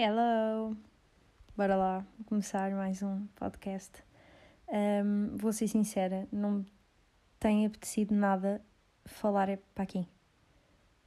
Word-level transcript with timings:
Hello! 0.00 0.76
Bora 1.56 1.74
lá 1.74 2.06
começar 2.26 2.70
mais 2.70 3.02
um 3.02 3.26
podcast. 3.34 3.90
Um, 4.68 5.36
vou 5.36 5.52
ser 5.52 5.66
sincera, 5.66 6.28
não 6.30 6.52
me 6.52 6.66
tem 7.40 7.66
apetecido 7.66 8.14
nada 8.14 8.62
falar 9.04 9.48
para 9.74 9.82
aqui. 9.82 10.06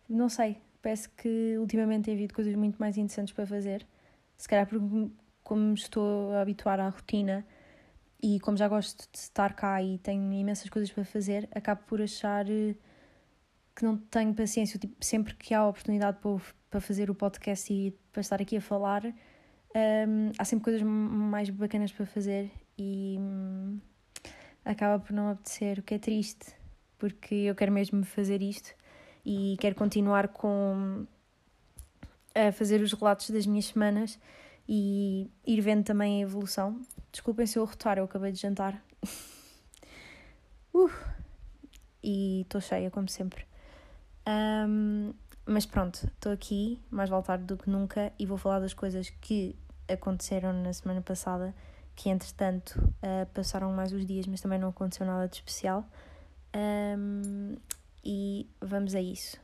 Não 0.10 0.28
sei, 0.28 0.58
parece 0.82 1.08
que 1.08 1.58
ultimamente 1.58 2.04
tem 2.04 2.16
havido 2.16 2.34
coisas 2.34 2.54
muito 2.54 2.76
mais 2.80 2.98
interessantes 2.98 3.34
para 3.34 3.46
fazer. 3.46 3.88
Se 4.36 4.46
calhar 4.46 4.68
porque 4.68 5.10
como 5.42 5.74
estou 5.74 6.34
a 6.34 6.42
habituar 6.42 6.78
à 6.82 6.90
rotina 6.90 7.46
e 8.22 8.42
como 8.42 8.58
já 8.58 8.68
gosto 8.68 9.10
de 9.10 9.20
estar 9.20 9.54
cá 9.54 9.82
e 9.82 10.00
tenho 10.00 10.34
imensas 10.34 10.70
coisas 10.70 10.92
para 10.92 11.06
fazer, 11.06 11.48
acabo 11.56 11.82
por 11.88 12.02
achar 12.02 12.46
eh, 12.50 12.76
que 13.76 13.84
não 13.84 13.98
tenho 13.98 14.34
paciência. 14.34 14.80
Tipo, 14.80 15.04
sempre 15.04 15.36
que 15.36 15.54
há 15.54 15.66
oportunidade 15.66 16.18
para, 16.20 16.42
para 16.70 16.82
fazer 16.82 17.10
o 17.10 17.16
podcast 17.16 17.72
e 17.72 17.92
para 18.12 18.22
estar 18.22 18.42
aqui 18.42 18.58
a 18.58 18.62
falar, 18.62 19.06
um, 19.06 20.32
há 20.38 20.46
sempre 20.46 20.66
coisas 20.66 20.82
mais 20.82 21.50
bacanas 21.50 21.92
para 21.92 22.06
fazer 22.06 22.52
e 22.78 23.18
um, 23.20 23.80
acaba 24.66 25.04
por 25.04 25.14
não 25.14 25.30
apetecer, 25.30 25.80
o 25.80 25.84
que 25.84 25.96
é 25.96 26.00
triste, 26.00 26.54
porque 26.98 27.36
eu 27.36 27.56
quero 27.56 27.72
mesmo 27.72 28.04
fazer 28.04 28.42
isto 28.42 28.74
e 29.26 29.56
quero 29.60 29.76
continuar 29.76 30.28
com 30.30 31.06
a 32.34 32.52
fazer 32.52 32.82
os 32.82 32.94
relatos 32.94 33.30
das 33.30 33.46
minhas 33.46 33.66
semanas 33.66 34.20
e 34.68 35.30
ir 35.46 35.62
vendo 35.62 35.84
também 35.84 36.20
a 36.20 36.26
evolução. 36.26 36.82
Desculpem 37.12 37.46
se 37.46 37.60
eu 37.60 37.66
rotar, 37.66 37.98
eu 37.98 38.06
acabei 38.06 38.32
de 38.32 38.40
jantar. 38.40 38.82
uh, 40.74 40.90
e 42.04 42.42
estou 42.42 42.62
cheia, 42.62 42.90
como 42.90 43.10
sempre. 43.10 43.51
Um, 44.28 45.14
mas 45.46 45.66
pronto, 45.66 46.06
estou 46.06 46.32
aqui, 46.32 46.80
mais 46.90 47.10
voltar 47.10 47.38
do 47.38 47.58
que 47.58 47.70
nunca, 47.70 48.12
e 48.18 48.26
vou 48.26 48.38
falar 48.38 48.60
das 48.60 48.74
coisas 48.74 49.10
que 49.10 49.56
aconteceram 49.88 50.54
na 50.54 50.72
semana 50.72 51.02
passada, 51.02 51.54
que 51.96 52.10
entretanto 52.10 52.78
uh, 52.78 53.26
passaram 53.34 53.72
mais 53.72 53.92
os 53.92 54.06
dias, 54.06 54.28
mas 54.28 54.42
também 54.42 54.60
não 54.60 54.70
aconteceu 54.70 55.06
nada 55.06 55.28
de 55.28 55.36
especial. 55.36 55.86
Um, 56.56 57.56
e 58.04 58.48
vamos 58.60 58.96
a 58.96 59.02
isso. 59.02 59.38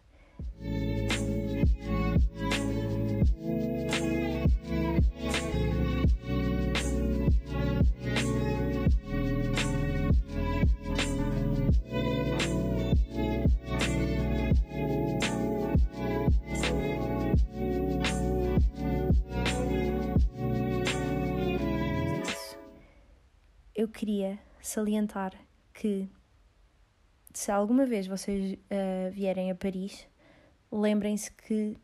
Queria 24.08 24.39
salientar 24.61 25.33
que 25.73 26.08
se 27.33 27.52
alguma 27.52 27.86
vez 27.86 28.08
vocês 28.08 28.53
uh, 28.53 29.11
vierem 29.11 29.52
a 29.52 29.55
Paris, 29.55 30.08
lembrem-se 30.72 31.30
que 31.33 31.75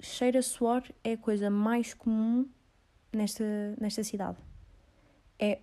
cheiro 0.00 0.38
a 0.38 0.42
suor 0.42 0.84
é 1.02 1.14
a 1.14 1.18
coisa 1.18 1.50
mais 1.50 1.92
comum 1.92 2.48
nesta, 3.12 3.44
nesta 3.80 4.04
cidade. 4.04 4.38
É 5.36 5.58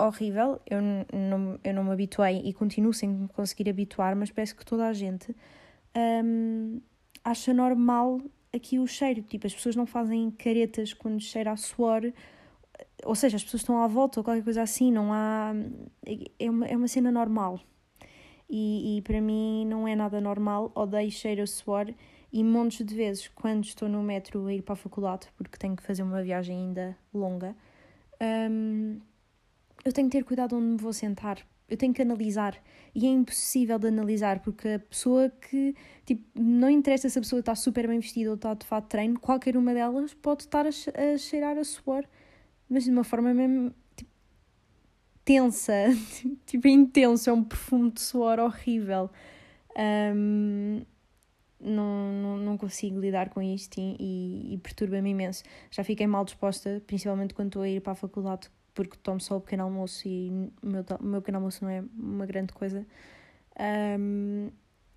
horrível, 0.00 0.60
eu 0.68 0.82
não, 0.82 1.60
eu 1.62 1.72
não 1.72 1.84
me 1.84 1.92
habituei 1.92 2.42
e 2.44 2.52
continuo 2.52 2.92
sem 2.92 3.28
conseguir 3.28 3.70
habituar, 3.70 4.16
mas 4.16 4.32
parece 4.32 4.56
que 4.56 4.66
toda 4.66 4.88
a 4.88 4.92
gente 4.92 5.32
um, 6.24 6.80
acha 7.22 7.54
normal 7.54 8.20
aqui 8.52 8.80
o 8.80 8.86
cheiro. 8.88 9.22
Tipo, 9.22 9.46
as 9.46 9.54
pessoas 9.54 9.76
não 9.76 9.86
fazem 9.86 10.28
caretas 10.32 10.92
quando 10.92 11.20
cheira 11.20 11.52
a 11.52 11.56
suor 11.56 12.12
ou 13.04 13.14
seja, 13.14 13.36
as 13.36 13.44
pessoas 13.44 13.62
estão 13.62 13.82
à 13.82 13.86
volta 13.86 14.20
ou 14.20 14.24
qualquer 14.24 14.44
coisa 14.44 14.62
assim, 14.62 14.90
não 14.92 15.12
há. 15.12 15.52
É 16.38 16.50
uma, 16.50 16.66
é 16.66 16.76
uma 16.76 16.88
cena 16.88 17.10
normal. 17.10 17.60
E, 18.48 18.98
e 18.98 19.02
para 19.02 19.20
mim 19.20 19.64
não 19.66 19.88
é 19.88 19.96
nada 19.96 20.20
normal, 20.20 20.70
odeio 20.74 21.10
cheiro 21.10 21.42
a 21.42 21.46
suor 21.46 21.86
e 22.32 22.42
montes 22.42 22.84
de 22.84 22.94
vezes, 22.94 23.28
quando 23.28 23.64
estou 23.64 23.88
no 23.88 24.02
metro 24.02 24.46
a 24.46 24.52
ir 24.54 24.62
para 24.62 24.72
a 24.72 24.76
faculdade, 24.76 25.28
porque 25.36 25.58
tenho 25.58 25.76
que 25.76 25.82
fazer 25.82 26.02
uma 26.02 26.22
viagem 26.22 26.56
ainda 26.56 26.96
longa, 27.12 27.54
hum, 28.50 29.00
eu 29.84 29.92
tenho 29.92 30.08
que 30.08 30.16
ter 30.18 30.24
cuidado 30.24 30.56
onde 30.56 30.66
me 30.66 30.76
vou 30.76 30.92
sentar. 30.92 31.38
Eu 31.68 31.76
tenho 31.76 31.92
que 31.94 32.02
analisar. 32.02 32.62
E 32.94 33.06
é 33.06 33.10
impossível 33.10 33.78
de 33.78 33.88
analisar, 33.88 34.40
porque 34.40 34.68
a 34.68 34.78
pessoa 34.78 35.30
que. 35.30 35.74
Tipo, 36.04 36.22
não 36.38 36.68
interessa 36.68 37.08
se 37.08 37.18
a 37.18 37.22
pessoa 37.22 37.40
está 37.40 37.54
super 37.54 37.88
bem 37.88 37.98
vestida 37.98 38.28
ou 38.30 38.36
está 38.36 38.52
de 38.52 38.66
fato 38.66 38.88
treino, 38.88 39.18
qualquer 39.18 39.56
uma 39.56 39.72
delas 39.72 40.12
pode 40.12 40.42
estar 40.42 40.66
a, 40.66 40.68
a 40.68 41.18
cheirar 41.18 41.56
a 41.56 41.64
suor 41.64 42.04
mas 42.72 42.84
de 42.84 42.90
uma 42.90 43.04
forma 43.04 43.34
mesmo 43.34 43.74
tipo, 43.94 44.10
tensa, 45.24 45.72
tipo 46.46 46.66
intenso, 46.66 47.28
é 47.28 47.32
um 47.32 47.44
perfume 47.44 47.90
de 47.90 48.00
suor 48.00 48.38
horrível. 48.38 49.10
Um, 49.76 50.82
não, 51.60 52.12
não, 52.12 52.36
não 52.38 52.56
consigo 52.56 52.98
lidar 52.98 53.28
com 53.28 53.42
isto 53.42 53.78
e, 53.78 53.96
e, 54.00 54.54
e 54.54 54.58
perturba-me 54.58 55.10
imenso. 55.10 55.44
Já 55.70 55.84
fiquei 55.84 56.06
mal 56.06 56.24
disposta, 56.24 56.82
principalmente 56.86 57.34
quando 57.34 57.48
estou 57.48 57.62
a 57.62 57.68
ir 57.68 57.80
para 57.80 57.92
a 57.92 57.96
faculdade, 57.96 58.50
porque 58.74 58.96
tomo 59.02 59.20
só 59.20 59.36
o 59.36 59.40
pequeno 59.40 59.64
almoço 59.64 60.08
e 60.08 60.30
o 60.62 60.66
meu, 60.66 60.84
meu 61.00 61.20
pequeno 61.20 61.38
almoço 61.38 61.62
não 61.62 61.70
é 61.70 61.84
uma 61.94 62.24
grande 62.24 62.54
coisa. 62.54 62.86
Um, 63.98 64.50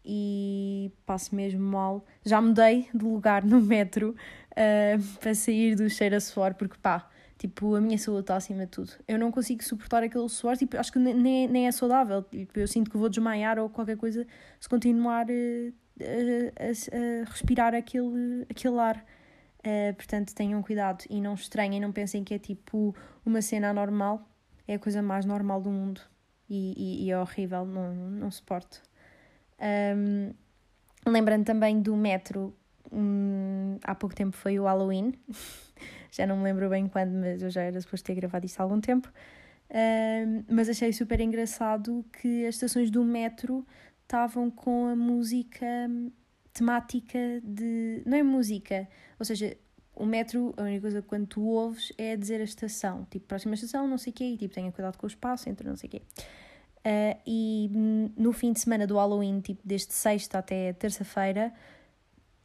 e 0.06 0.92
passo 1.06 1.36
mesmo 1.36 1.62
mal. 1.62 2.06
Já 2.24 2.40
mudei 2.40 2.88
de 2.94 3.04
lugar 3.04 3.44
no 3.44 3.60
metro 3.60 4.16
uh, 4.52 5.04
para 5.20 5.36
sair 5.36 5.76
do 5.76 5.90
cheiro 5.90 6.16
a 6.16 6.22
suor, 6.22 6.54
porque 6.54 6.78
pá, 6.82 7.10
Tipo, 7.38 7.76
a 7.76 7.82
minha 7.82 7.98
saúde 7.98 8.22
está 8.22 8.36
acima 8.38 8.66
de 8.66 8.72
tudo. 8.72 8.92
Eu 9.08 9.20
não 9.20 9.30
consigo 9.32 9.64
suportar 9.64 10.04
aquele 10.04 10.30
suor, 10.30 10.56
tipo, 10.56 10.78
acho 10.78 10.92
que 10.92 11.00
nem, 11.00 11.48
nem 11.48 11.68
é 11.68 11.72
saudável. 11.72 12.24
Tipo, 12.24 12.60
eu 12.60 12.68
sinto 12.68 12.90
que 12.90 12.98
vou 12.98 13.10
desmaiar 13.10 13.60
ou 13.60 13.70
qualquer 13.70 13.98
coisa 13.98 14.26
se 14.60 14.70
continuar 14.70 15.28
uh, 15.30 15.74
a, 16.00 16.64
a, 16.64 16.70
a, 16.70 17.30
respirar 17.30 17.76
aquele, 17.76 18.46
aquele 18.50 18.80
ar. 18.80 19.06
Uh, 19.60 19.94
portanto, 19.96 20.34
tenham 20.34 20.62
cuidado 20.62 21.04
e 21.10 21.20
não 21.20 21.34
estranhem, 21.34 21.82
não 21.82 21.92
pensem 21.92 22.24
que 22.24 22.34
é 22.34 22.40
tipo 22.40 22.96
uma 23.26 23.42
cena 23.42 23.70
anormal. 23.70 24.28
É 24.68 24.76
a 24.76 24.80
coisa 24.80 25.02
mais 25.02 25.26
normal 25.26 25.62
do 25.62 25.70
mundo 25.70 26.02
e, 26.50 26.74
e, 26.78 27.06
e 27.06 27.12
é 27.12 27.20
horrível, 27.20 27.66
não, 27.66 27.94
não 27.94 28.32
suporto. 28.32 28.82
Um, 29.60 30.34
lembrando 31.06 31.46
também 31.46 31.82
do 31.82 31.96
metro, 31.96 32.56
um, 32.92 33.78
há 33.84 33.96
pouco 33.96 34.16
tempo 34.16 34.36
foi 34.36 34.60
o 34.60 34.64
Halloween. 34.64 35.14
já 36.16 36.26
não 36.26 36.38
me 36.38 36.44
lembro 36.44 36.70
bem 36.70 36.88
quando, 36.88 37.12
mas 37.14 37.42
eu 37.42 37.50
já 37.50 37.62
era 37.62 37.80
suposto 37.82 38.06
ter 38.06 38.16
gravado 38.16 38.46
isto 38.46 38.60
há 38.60 38.64
algum 38.64 38.80
tempo. 38.80 39.12
Mas 40.50 40.70
achei 40.70 40.94
super 40.94 41.20
engraçado 41.20 42.06
que 42.22 42.46
as 42.46 42.56
estações 42.56 42.90
do 42.90 43.04
metro 43.04 43.66
estavam 44.04 44.50
com 44.50 44.88
a 44.88 44.96
música 44.96 45.66
temática 46.54 47.20
de. 47.44 48.02
Não 48.06 48.18
é 48.18 48.24
música, 48.24 48.88
ou 49.20 49.26
seja, 49.26 49.58
o 49.96 50.06
metro, 50.06 50.54
a 50.58 50.64
única 50.64 50.82
coisa 50.82 51.02
que 51.02 51.08
quando 51.08 51.28
tu 51.28 51.42
ouves 51.46 51.92
é 51.98 52.16
dizer 52.16 52.42
a 52.42 52.44
estação, 52.44 53.06
tipo, 53.10 53.26
próxima 53.28 53.56
estação, 53.56 53.88
não 53.88 53.98
sei 53.98 54.12
o 54.12 54.14
quê, 54.14 54.24
e 54.26 54.38
tipo, 54.38 54.54
tenha 54.54 54.72
cuidado 54.72 54.98
com 54.98 55.06
o 55.06 55.08
espaço, 55.08 55.50
entre 55.50 55.68
não 55.68 55.76
sei 55.76 55.88
o 55.88 55.92
quê. 55.92 56.02
Uh, 56.80 57.20
e 57.26 57.70
no 58.16 58.32
fim 58.32 58.54
de 58.54 58.60
semana 58.60 58.86
do 58.86 58.96
Halloween, 58.96 59.42
tipo, 59.42 59.62
desde 59.66 59.94
sexta 59.94 60.38
até 60.38 60.72
terça-feira, 60.74 61.52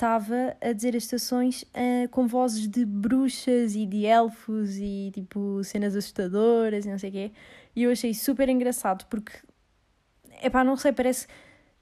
estava 0.01 0.57
a 0.63 0.73
dizer 0.73 0.97
as 0.97 1.03
estações 1.03 1.63
uh, 1.63 2.09
com 2.11 2.27
vozes 2.27 2.67
de 2.67 2.87
bruxas 2.87 3.75
e 3.75 3.85
de 3.85 4.07
elfos 4.07 4.79
e 4.79 5.11
tipo 5.13 5.63
cenas 5.63 5.95
assustadoras 5.95 6.87
e 6.87 6.89
não 6.89 6.99
sei 6.99 7.11
o 7.11 7.13
quê. 7.13 7.33
E 7.77 7.83
eu 7.83 7.93
achei 7.93 8.15
super 8.15 8.49
engraçado 8.49 9.05
porque, 9.11 9.33
epá, 10.43 10.65
não 10.65 10.75
sei, 10.75 10.93
parece 10.93 11.29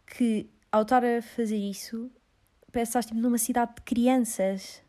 que 0.05 0.51
ao 0.73 0.83
estar 0.83 1.05
a 1.05 1.23
fazer 1.23 1.56
isso, 1.56 2.11
parece 2.73 2.91
que 2.91 2.99
estás 2.99 3.06
tipo 3.06 3.21
numa 3.21 3.39
cidade 3.39 3.77
de 3.77 3.83
crianças. 3.83 4.83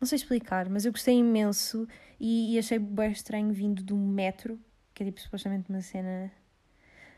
Não 0.00 0.08
sei 0.08 0.16
explicar, 0.16 0.68
mas 0.68 0.84
eu 0.84 0.90
gostei 0.90 1.16
imenso 1.16 1.86
e, 2.18 2.54
e 2.56 2.58
achei 2.58 2.80
bem 2.80 3.12
estranho 3.12 3.52
vindo 3.52 3.84
do 3.84 3.96
metro, 3.96 4.58
que 4.92 5.04
é 5.04 5.06
tipo 5.06 5.20
supostamente 5.20 5.70
uma 5.70 5.80
cena 5.80 6.30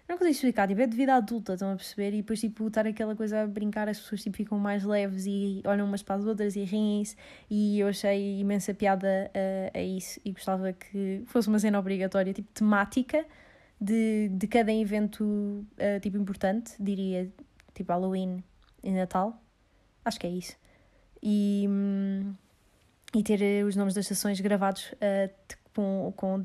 não 0.09 0.17
consigo 0.17 0.37
explicar, 0.37 0.69
tipo, 0.69 0.81
é 0.81 0.87
de 0.87 0.97
vida 0.97 1.15
adulta, 1.15 1.55
estão 1.55 1.73
a 1.73 1.77
perceber? 1.77 2.13
E 2.13 2.19
depois, 2.19 2.41
tipo, 2.41 2.67
estar 2.69 2.87
aquela 2.87 3.17
coisa 3.17 3.43
a 3.43 3.47
brincar, 3.47 3.89
as 3.89 3.99
pessoas 3.99 4.23
tipo, 4.23 4.37
ficam 4.37 4.59
mais 4.59 4.85
leves 4.85 5.27
e 5.27 5.63
olham 5.67 5.85
umas 5.87 6.03
para 6.03 6.15
as 6.15 6.27
outras 6.27 6.55
e 6.55 6.63
riem-se. 6.63 7.17
E 7.51 7.81
eu 7.81 7.89
achei 7.89 8.39
imensa 8.39 8.73
piada 8.73 9.31
a, 9.75 9.79
a 9.79 9.83
isso 9.83 10.21
e 10.25 10.31
gostava 10.31 10.73
que 10.73 11.23
fosse 11.27 11.49
uma 11.49 11.59
cena 11.59 11.79
obrigatória, 11.79 12.33
tipo, 12.33 12.49
temática 12.53 13.25
de, 13.81 14.29
de 14.29 14.47
cada 14.47 14.73
evento, 14.73 15.25
uh, 15.25 16.01
tipo, 16.01 16.17
importante, 16.17 16.75
diria, 16.79 17.29
tipo, 17.75 17.93
Halloween 17.93 18.45
e 18.85 18.93
Natal. 18.93 19.43
Acho 20.05 20.21
que 20.21 20.27
é 20.29 20.31
isso. 20.31 20.57
E, 21.21 21.67
hum, 21.69 22.33
e 23.13 23.23
ter 23.25 23.65
os 23.65 23.75
nomes 23.75 23.95
das 23.95 24.05
estações 24.05 24.41
gravados 24.41 24.93
uh, 24.93 25.57
com, 25.75 26.13
com, 26.17 26.41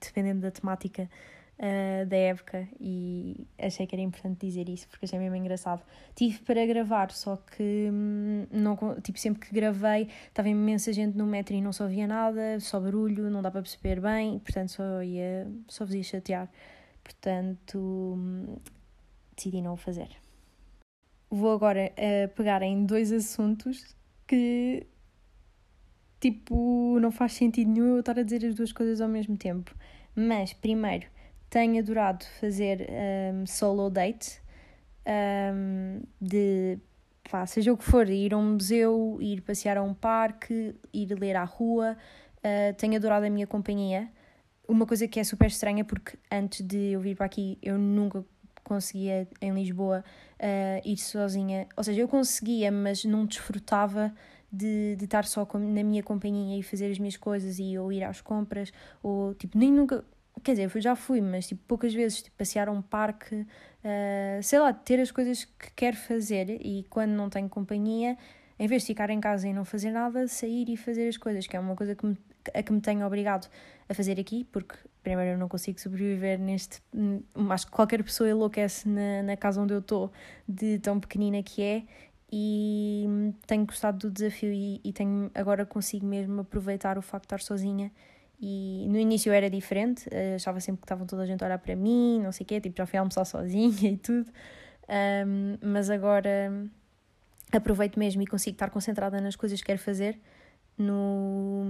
dependendo 0.00 0.42
da 0.42 0.50
temática 0.50 1.08
uh, 1.58 2.06
da 2.06 2.16
época 2.16 2.68
e 2.80 3.46
achei 3.58 3.86
que 3.86 3.94
era 3.94 4.02
importante 4.02 4.46
dizer 4.46 4.68
isso 4.68 4.88
porque 4.88 5.04
achei 5.04 5.18
mesmo 5.18 5.36
engraçado. 5.36 5.82
Tive 6.14 6.38
para 6.40 6.64
gravar, 6.66 7.10
só 7.10 7.36
que 7.36 7.88
hum, 7.92 8.46
não, 8.50 8.76
tipo, 9.02 9.18
sempre 9.18 9.46
que 9.46 9.54
gravei 9.54 10.08
estava 10.28 10.48
imensa 10.48 10.92
gente 10.92 11.16
no 11.16 11.26
metro 11.26 11.54
e 11.54 11.60
não 11.60 11.72
só 11.72 11.86
via 11.86 12.06
nada, 12.06 12.60
só 12.60 12.80
barulho, 12.80 13.30
não 13.30 13.42
dá 13.42 13.50
para 13.50 13.62
perceber 13.62 14.00
bem, 14.00 14.38
portanto 14.38 14.70
só, 14.70 15.02
ia, 15.02 15.46
só 15.68 15.84
vos 15.84 15.94
ia 15.94 16.02
chatear. 16.02 16.50
Portanto, 17.02 17.78
hum, 17.78 18.56
decidi 19.36 19.62
não 19.62 19.74
o 19.74 19.76
fazer. 19.76 20.08
Vou 21.30 21.52
agora 21.52 21.92
uh, 21.92 22.28
pegar 22.34 22.62
em 22.62 22.84
dois 22.84 23.12
assuntos 23.12 23.96
que 24.26 24.86
tipo 26.18 26.98
não 26.98 27.10
faz 27.10 27.34
sentido 27.34 27.70
nenhum 27.70 27.94
eu 27.94 28.00
estar 28.00 28.18
a 28.18 28.22
dizer 28.22 28.44
as 28.44 28.54
duas 28.54 28.72
coisas 28.72 29.00
ao 29.00 29.08
mesmo 29.08 29.36
tempo. 29.36 29.74
Mas 30.14 30.52
primeiro 30.52 31.06
tenho 31.48 31.78
adorado 31.78 32.24
fazer 32.40 32.88
um, 33.32 33.46
solo 33.46 33.90
date, 33.90 34.40
um, 35.54 36.02
de 36.20 36.78
pá, 37.30 37.46
seja 37.46 37.72
o 37.72 37.76
que 37.76 37.84
for, 37.84 38.08
ir 38.08 38.34
a 38.34 38.38
um 38.38 38.54
museu, 38.54 39.18
ir 39.20 39.40
passear 39.40 39.76
a 39.76 39.82
um 39.82 39.94
parque, 39.94 40.74
ir 40.92 41.18
ler 41.18 41.36
à 41.36 41.44
rua. 41.44 41.96
Uh, 42.38 42.74
tenho 42.76 42.96
adorado 42.96 43.26
a 43.26 43.30
minha 43.30 43.46
companhia. 43.46 44.08
Uma 44.68 44.86
coisa 44.86 45.06
que 45.06 45.20
é 45.20 45.24
super 45.24 45.46
estranha, 45.46 45.84
porque 45.84 46.18
antes 46.30 46.60
de 46.60 46.92
eu 46.92 47.00
vir 47.00 47.16
para 47.16 47.26
aqui, 47.26 47.58
eu 47.62 47.78
nunca 47.78 48.24
conseguia 48.64 49.28
em 49.40 49.52
Lisboa 49.52 50.04
uh, 50.40 50.88
ir 50.88 50.96
sozinha. 50.96 51.68
Ou 51.76 51.84
seja, 51.84 52.00
eu 52.00 52.08
conseguia, 52.08 52.70
mas 52.70 53.04
não 53.04 53.24
desfrutava 53.24 54.12
de, 54.50 54.96
de 54.96 55.04
estar 55.04 55.24
só 55.24 55.44
com, 55.44 55.58
na 55.58 55.82
minha 55.82 56.02
companhia 56.02 56.58
e 56.58 56.62
fazer 56.62 56.90
as 56.90 56.98
minhas 56.98 57.16
coisas 57.16 57.58
e 57.58 57.78
ou 57.78 57.92
ir 57.92 58.02
às 58.02 58.20
compras, 58.20 58.72
ou 59.02 59.34
tipo, 59.34 59.58
nem 59.58 59.72
nunca 59.72 60.04
Quer 60.46 60.52
dizer, 60.52 60.70
eu 60.72 60.80
já 60.80 60.94
fui, 60.94 61.20
mas 61.20 61.48
tipo, 61.48 61.60
poucas 61.66 61.92
vezes, 61.92 62.22
tipo, 62.22 62.36
passear 62.36 62.68
a 62.68 62.70
um 62.70 62.80
parque, 62.80 63.34
uh, 63.34 64.40
sei 64.40 64.60
lá, 64.60 64.72
ter 64.72 65.00
as 65.00 65.10
coisas 65.10 65.44
que 65.44 65.72
quero 65.74 65.96
fazer 65.96 66.48
e 66.64 66.86
quando 66.88 67.10
não 67.10 67.28
tenho 67.28 67.48
companhia, 67.48 68.16
em 68.56 68.68
vez 68.68 68.82
de 68.82 68.86
ficar 68.86 69.10
em 69.10 69.18
casa 69.18 69.48
e 69.48 69.52
não 69.52 69.64
fazer 69.64 69.90
nada, 69.90 70.28
sair 70.28 70.68
e 70.68 70.76
fazer 70.76 71.08
as 71.08 71.16
coisas, 71.16 71.48
que 71.48 71.56
é 71.56 71.58
uma 71.58 71.74
coisa 71.74 71.96
que 71.96 72.06
me, 72.06 72.16
a 72.54 72.62
que 72.62 72.72
me 72.72 72.80
tenho 72.80 73.04
obrigado 73.04 73.50
a 73.88 73.92
fazer 73.92 74.20
aqui, 74.20 74.44
porque 74.44 74.76
primeiro 75.02 75.32
eu 75.32 75.38
não 75.38 75.48
consigo 75.48 75.80
sobreviver 75.80 76.38
neste. 76.38 76.80
Acho 77.50 77.66
que 77.66 77.72
qualquer 77.72 78.04
pessoa 78.04 78.30
enlouquece 78.30 78.88
na, 78.88 79.24
na 79.24 79.36
casa 79.36 79.60
onde 79.60 79.74
eu 79.74 79.80
estou, 79.80 80.12
de 80.48 80.78
tão 80.78 81.00
pequenina 81.00 81.42
que 81.42 81.60
é, 81.60 81.82
e 82.30 83.04
tenho 83.48 83.66
gostado 83.66 83.98
do 83.98 84.12
desafio 84.12 84.52
e, 84.52 84.80
e 84.84 84.92
tenho, 84.92 85.28
agora 85.34 85.66
consigo 85.66 86.06
mesmo 86.06 86.42
aproveitar 86.42 86.96
o 86.98 87.02
facto 87.02 87.24
de 87.24 87.34
estar 87.34 87.40
sozinha 87.40 87.90
e 88.40 88.86
no 88.88 88.98
início 88.98 89.32
era 89.32 89.48
diferente, 89.48 90.06
eh, 90.10 90.34
achava 90.34 90.60
sempre 90.60 90.80
que 90.80 90.84
estavam 90.84 91.06
toda 91.06 91.22
a 91.22 91.26
gente 91.26 91.42
a 91.42 91.46
olhar 91.46 91.58
para 91.58 91.74
mim, 91.74 92.20
não 92.22 92.32
sei 92.32 92.44
o 92.44 92.46
quê, 92.46 92.60
tipo, 92.60 92.76
já 92.76 92.86
fui 92.86 92.98
almoçar 92.98 93.24
sozinha 93.26 93.90
e 93.90 93.96
tudo. 93.96 94.30
Um, 94.88 95.58
mas 95.62 95.90
agora 95.90 96.52
aproveito 97.50 97.98
mesmo 97.98 98.22
e 98.22 98.26
consigo 98.26 98.54
estar 98.54 98.70
concentrada 98.70 99.20
nas 99.20 99.36
coisas 99.36 99.60
que 99.60 99.66
quero 99.66 99.78
fazer. 99.78 100.20
No, 100.78 101.64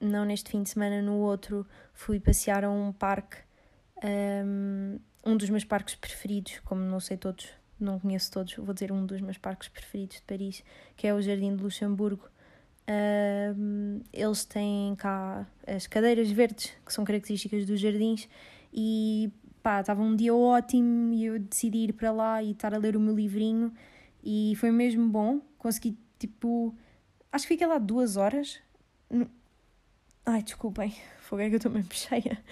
não 0.00 0.24
neste 0.24 0.50
fim 0.50 0.62
de 0.62 0.70
semana, 0.70 1.02
no 1.02 1.16
outro, 1.16 1.66
fui 1.92 2.18
passear 2.18 2.64
a 2.64 2.70
um 2.70 2.92
parque, 2.92 3.36
um, 4.02 4.98
um 5.26 5.36
dos 5.36 5.50
meus 5.50 5.64
parques 5.64 5.94
preferidos, 5.94 6.58
como 6.60 6.80
não 6.80 6.98
sei 6.98 7.18
todos, 7.18 7.50
não 7.78 8.00
conheço 8.00 8.30
todos, 8.32 8.54
vou 8.56 8.72
dizer 8.72 8.90
um 8.90 9.04
dos 9.04 9.20
meus 9.20 9.36
parques 9.36 9.68
preferidos 9.68 10.16
de 10.16 10.22
Paris, 10.22 10.64
que 10.96 11.06
é 11.06 11.12
o 11.12 11.20
Jardim 11.20 11.54
de 11.54 11.62
Luxemburgo 11.62 12.30
Eles 14.12 14.44
têm 14.44 14.94
cá 14.96 15.46
as 15.66 15.86
cadeiras 15.86 16.30
verdes, 16.30 16.72
que 16.84 16.92
são 16.92 17.04
características 17.04 17.66
dos 17.66 17.78
jardins, 17.80 18.28
e 18.72 19.30
pá, 19.62 19.80
estava 19.80 20.02
um 20.02 20.16
dia 20.16 20.34
ótimo 20.34 21.12
e 21.12 21.24
eu 21.26 21.38
decidi 21.38 21.78
ir 21.78 21.92
para 21.92 22.10
lá 22.10 22.42
e 22.42 22.52
estar 22.52 22.72
a 22.74 22.78
ler 22.78 22.96
o 22.96 23.00
meu 23.00 23.14
livrinho, 23.14 23.72
e 24.24 24.54
foi 24.56 24.70
mesmo 24.70 25.08
bom. 25.08 25.40
Consegui, 25.58 25.98
tipo, 26.18 26.74
acho 27.30 27.46
que 27.46 27.54
fiquei 27.54 27.66
lá 27.66 27.78
duas 27.78 28.16
horas. 28.16 28.60
Ai, 30.24 30.42
desculpem, 30.42 30.94
foi 31.20 31.44
é 31.44 31.48
que 31.48 31.54
eu 31.54 31.58
estou 31.58 31.72
mesmo 31.72 31.92
cheia. 31.94 32.42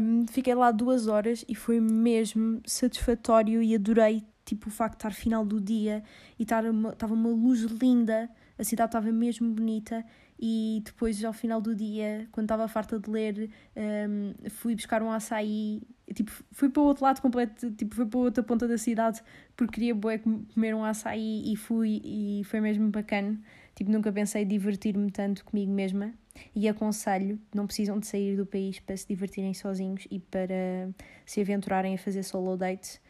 Um, 0.00 0.26
fiquei 0.26 0.54
lá 0.54 0.70
duas 0.70 1.06
horas 1.06 1.44
e 1.48 1.54
foi 1.54 1.80
mesmo 1.80 2.60
satisfatório 2.66 3.62
e 3.62 3.74
adorei 3.74 4.22
tipo 4.44 4.68
o 4.68 4.70
facto 4.70 4.92
de 4.92 4.98
estar 4.98 5.10
final 5.12 5.44
do 5.44 5.60
dia 5.60 6.02
e 6.38 6.42
estar 6.42 6.64
uma, 6.66 6.90
estava 6.90 7.14
uma 7.14 7.30
luz 7.30 7.60
linda 7.62 8.30
a 8.58 8.64
cidade 8.64 8.88
estava 8.88 9.12
mesmo 9.12 9.50
bonita 9.52 10.04
e 10.38 10.82
depois 10.84 11.22
ao 11.24 11.32
final 11.32 11.60
do 11.60 11.74
dia, 11.74 12.28
quando 12.32 12.44
estava 12.46 12.66
farta 12.68 12.98
de 12.98 13.10
ler, 13.10 13.50
um, 13.76 14.50
fui 14.50 14.74
buscar 14.74 15.02
um 15.02 15.10
açaí, 15.10 15.80
tipo, 16.14 16.30
fui 16.52 16.68
para 16.68 16.82
o 16.82 16.86
outro 16.86 17.04
lado 17.04 17.20
completo, 17.20 17.70
tipo, 17.70 17.94
fui 17.94 18.06
para 18.06 18.18
a 18.18 18.22
outra 18.22 18.42
ponta 18.42 18.66
da 18.66 18.78
cidade 18.78 19.22
porque 19.56 19.74
queria 19.74 19.94
bué 19.94 20.18
comer 20.18 20.74
um 20.74 20.84
açaí 20.84 21.52
e 21.52 21.56
fui 21.56 22.00
e 22.04 22.42
foi 22.44 22.60
mesmo 22.60 22.88
bacana. 22.90 23.40
Tipo, 23.74 23.92
nunca 23.92 24.12
pensei 24.12 24.44
divertir-me 24.44 25.10
tanto 25.10 25.44
comigo 25.44 25.72
mesma 25.72 26.12
e 26.54 26.68
aconselho, 26.68 27.38
não 27.54 27.66
precisam 27.66 27.98
de 27.98 28.06
sair 28.06 28.36
do 28.36 28.44
país 28.44 28.80
para 28.80 28.96
se 28.96 29.06
divertirem 29.06 29.54
sozinhos 29.54 30.06
e 30.10 30.18
para 30.18 30.90
se 31.24 31.40
aventurarem 31.40 31.94
a 31.94 31.98
fazer 31.98 32.22
solo 32.24 32.56
dates. 32.56 33.00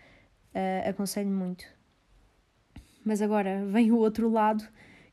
Uh, 0.55 0.89
aconselho 0.89 1.31
muito. 1.31 1.65
Mas 3.05 3.23
agora 3.23 3.65
vem 3.67 3.91
o 3.93 3.97
outro 3.97 4.29
lado 4.29 4.67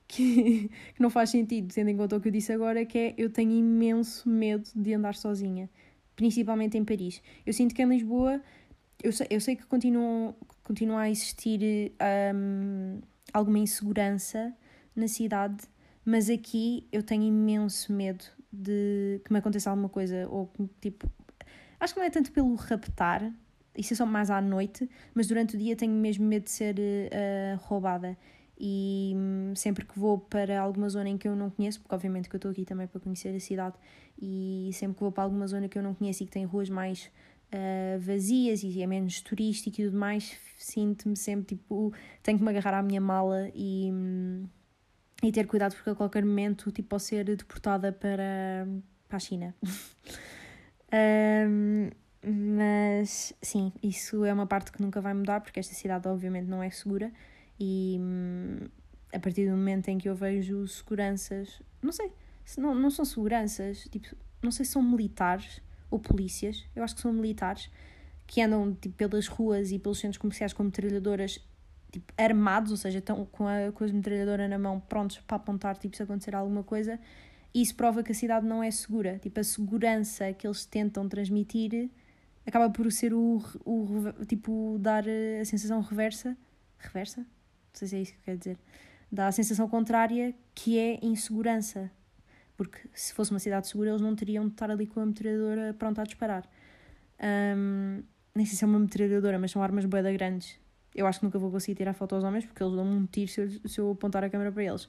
que, 0.07 0.69
que 0.95 1.01
não 1.01 1.09
faz 1.09 1.29
sentido, 1.29 1.73
tendo 1.73 1.89
em 1.89 1.97
conta 1.97 2.15
o 2.15 2.21
que 2.21 2.27
eu 2.27 2.31
disse 2.31 2.51
agora, 2.51 2.85
que 2.85 2.97
é 2.97 3.13
eu 3.17 3.29
tenho 3.29 3.51
imenso 3.51 4.29
medo 4.29 4.69
de 4.75 4.93
andar 4.93 5.15
sozinha, 5.15 5.69
principalmente 6.15 6.77
em 6.77 6.85
Paris. 6.85 7.21
Eu 7.45 7.53
sinto 7.53 7.73
que 7.73 7.81
em 7.81 7.87
Lisboa, 7.87 8.41
eu 9.03 9.11
sei, 9.11 9.27
eu 9.29 9.41
sei 9.41 9.55
que 9.55 9.65
continua, 9.65 10.35
continua 10.63 11.01
a 11.01 11.09
existir 11.09 11.93
um, 12.33 12.99
alguma 13.33 13.59
insegurança 13.59 14.53
na 14.95 15.07
cidade, 15.07 15.63
mas 16.03 16.29
aqui 16.29 16.87
eu 16.91 17.03
tenho 17.03 17.23
imenso 17.23 17.91
medo 17.91 18.23
de 18.51 19.19
que 19.25 19.33
me 19.33 19.39
aconteça 19.39 19.69
alguma 19.69 19.89
coisa, 19.89 20.27
ou 20.29 20.49
tipo, 20.79 21.09
acho 21.79 21.93
que 21.93 21.99
não 21.99 22.07
é 22.07 22.09
tanto 22.09 22.31
pelo 22.31 22.55
raptar, 22.55 23.33
isso 23.77 23.93
é 23.93 23.95
só 23.97 24.05
mais 24.05 24.29
à 24.29 24.39
noite, 24.39 24.89
mas 25.13 25.27
durante 25.27 25.55
o 25.55 25.59
dia 25.59 25.75
tenho 25.75 25.91
mesmo 25.93 26.25
medo 26.25 26.43
de 26.43 26.51
ser 26.51 26.75
uh, 26.77 27.57
roubada 27.57 28.17
e 28.57 29.13
hum, 29.15 29.53
sempre 29.55 29.85
que 29.85 29.99
vou 29.99 30.17
para 30.17 30.59
alguma 30.59 30.87
zona 30.89 31.09
em 31.09 31.17
que 31.17 31.27
eu 31.27 31.35
não 31.35 31.49
conheço, 31.49 31.79
porque 31.81 31.93
obviamente 31.93 32.29
que 32.29 32.35
eu 32.35 32.37
estou 32.37 32.51
aqui 32.51 32.65
também 32.65 32.87
para 32.87 32.99
conhecer 32.99 33.35
a 33.35 33.39
cidade, 33.39 33.75
e 34.17 34.69
sempre 34.73 34.95
que 34.95 35.01
vou 35.01 35.11
para 35.11 35.23
alguma 35.23 35.47
zona 35.47 35.67
que 35.67 35.77
eu 35.77 35.83
não 35.83 35.93
conheço 35.93 36.23
e 36.23 36.25
que 36.25 36.31
tem 36.31 36.45
ruas 36.45 36.69
mais 36.69 37.11
uh, 37.53 37.99
vazias 37.99 38.63
e 38.63 38.81
é 38.81 38.87
menos 38.87 39.21
turístico 39.21 39.81
e 39.81 39.85
tudo 39.85 39.97
mais, 39.97 40.37
sinto-me 40.57 41.17
sempre 41.17 41.55
tipo, 41.55 41.93
tenho 42.23 42.37
que 42.37 42.43
me 42.43 42.49
agarrar 42.49 42.79
à 42.79 42.83
minha 42.83 43.01
mala 43.01 43.49
e, 43.53 43.89
hum, 43.91 44.47
e 45.21 45.31
ter 45.31 45.47
cuidado 45.47 45.75
porque 45.75 45.89
a 45.89 45.95
qualquer 45.95 46.23
momento 46.23 46.71
tipo, 46.71 46.89
posso 46.89 47.07
ser 47.07 47.25
deportada 47.25 47.91
para, 47.91 48.67
para 49.07 49.17
a 49.17 49.19
China. 49.19 49.55
um, 51.49 51.89
mas 52.27 53.33
sim, 53.41 53.71
isso 53.83 54.25
é 54.25 54.33
uma 54.33 54.47
parte 54.47 54.71
que 54.71 54.81
nunca 54.81 54.99
vai 54.99 55.13
mudar 55.13 55.41
porque 55.41 55.59
esta 55.59 55.75
cidade 55.75 56.07
obviamente 56.07 56.47
não 56.47 56.63
é 56.63 56.71
segura 56.71 57.11
e 57.59 57.97
hum, 57.99 58.67
a 59.13 59.19
partir 59.19 59.45
do 59.45 59.51
momento 59.51 59.87
em 59.89 59.97
que 59.97 60.09
eu 60.09 60.15
vejo 60.15 60.67
seguranças, 60.67 61.61
não 61.81 61.91
sei, 61.91 62.11
se 62.43 62.59
não, 62.59 62.75
não 62.75 62.89
são 62.89 63.05
seguranças, 63.05 63.87
tipo, 63.91 64.15
não 64.41 64.51
sei 64.51 64.65
se 64.65 64.73
são 64.73 64.81
militares 64.81 65.61
ou 65.89 65.99
polícias, 65.99 66.65
eu 66.75 66.83
acho 66.83 66.95
que 66.95 67.01
são 67.01 67.13
militares, 67.13 67.69
que 68.27 68.41
andam 68.41 68.73
tipo, 68.73 68.95
pelas 68.95 69.27
ruas 69.27 69.71
e 69.71 69.79
pelos 69.79 69.99
centros 69.99 70.17
comerciais 70.17 70.53
com 70.53 70.63
metralhadoras 70.63 71.39
tipo, 71.91 72.13
armados, 72.17 72.71
ou 72.71 72.77
seja, 72.77 72.99
estão 72.99 73.25
com 73.25 73.47
a, 73.47 73.71
com 73.71 73.83
a 73.83 73.87
metralhadora 73.87 74.47
na 74.47 74.59
mão 74.59 74.79
prontos 74.79 75.19
para 75.19 75.37
apontar 75.37 75.77
tipo, 75.77 75.95
se 75.95 76.03
acontecer 76.03 76.35
alguma 76.35 76.63
coisa. 76.63 76.99
Isso 77.53 77.73
prova 77.75 78.03
que 78.03 78.11
a 78.11 78.15
cidade 78.15 78.45
não 78.45 78.61
é 78.61 78.69
segura. 78.69 79.17
Tipo, 79.19 79.39
a 79.39 79.43
segurança 79.43 80.33
que 80.33 80.45
eles 80.45 80.65
tentam 80.65 81.07
transmitir 81.07 81.89
acaba 82.45 82.69
por 82.69 82.91
ser 82.91 83.13
o, 83.13 83.41
o 83.63 84.25
tipo, 84.25 84.77
dar 84.79 85.05
a 85.39 85.45
sensação 85.45 85.79
reversa. 85.81 86.35
Reversa? 86.77 87.25
Não 87.75 87.79
sei 87.79 87.87
se 87.87 87.95
é 87.95 88.01
isso 88.01 88.13
que 88.13 88.21
quer 88.21 88.37
dizer, 88.37 88.57
dá 89.11 89.27
a 89.27 89.31
sensação 89.31 89.67
contrária 89.67 90.33
que 90.53 90.79
é 90.79 90.99
insegurança. 91.01 91.91
Porque 92.55 92.79
se 92.93 93.13
fosse 93.13 93.31
uma 93.31 93.39
cidade 93.39 93.67
segura, 93.67 93.89
eles 93.89 94.01
não 94.01 94.15
teriam 94.15 94.45
de 94.45 94.53
estar 94.53 94.71
ali 94.71 94.87
com 94.87 95.01
a 95.01 95.05
metralhadora 95.05 95.73
pronta 95.73 96.01
a 96.01 96.05
disparar. 96.05 96.49
Um, 97.57 98.01
nem 98.33 98.45
sei 98.45 98.57
se 98.57 98.63
é 98.63 98.67
uma 98.67 98.79
metralhadora, 98.79 99.37
mas 99.37 99.51
são 99.51 99.61
armas 99.61 99.83
boeda 99.85 100.11
grandes. 100.13 100.57
Eu 100.93 101.05
acho 101.05 101.19
que 101.19 101.25
nunca 101.25 101.37
vou 101.37 101.51
conseguir 101.51 101.75
tirar 101.75 101.93
foto 101.93 102.15
aos 102.15 102.23
homens 102.23 102.45
porque 102.45 102.63
eles 102.63 102.75
dão 102.75 102.85
um 102.85 103.05
tiro 103.05 103.29
se 103.29 103.41
eu, 103.41 103.69
se 103.69 103.79
eu 103.79 103.91
apontar 103.91 104.23
a 104.23 104.29
câmera 104.29 104.53
para 104.53 104.63
eles. 104.63 104.87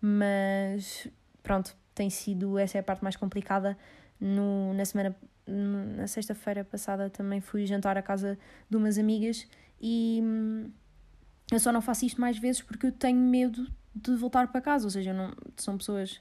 Mas 0.00 1.08
pronto, 1.42 1.76
tem 1.94 2.08
sido 2.08 2.58
essa 2.58 2.78
é 2.78 2.80
a 2.80 2.84
parte 2.84 3.02
mais 3.02 3.16
complicada. 3.16 3.76
No, 4.20 4.72
na 4.74 4.84
semana, 4.84 5.16
na 5.46 6.06
sexta-feira 6.06 6.62
passada, 6.62 7.10
também 7.10 7.40
fui 7.40 7.66
jantar 7.66 7.98
à 7.98 8.02
casa 8.02 8.38
de 8.68 8.76
umas 8.76 8.98
amigas 8.98 9.48
e 9.80 10.20
hum, 10.22 10.70
eu 11.50 11.58
só 11.58 11.72
não 11.72 11.80
faço 11.80 12.04
isto 12.06 12.20
mais 12.20 12.38
vezes 12.38 12.62
porque 12.62 12.86
eu 12.86 12.92
tenho 12.92 13.18
medo 13.18 13.66
de 13.94 14.14
voltar 14.16 14.48
para 14.48 14.60
casa, 14.60 14.86
ou 14.86 14.90
seja, 14.90 15.12
não, 15.12 15.32
são 15.56 15.76
pessoas 15.76 16.20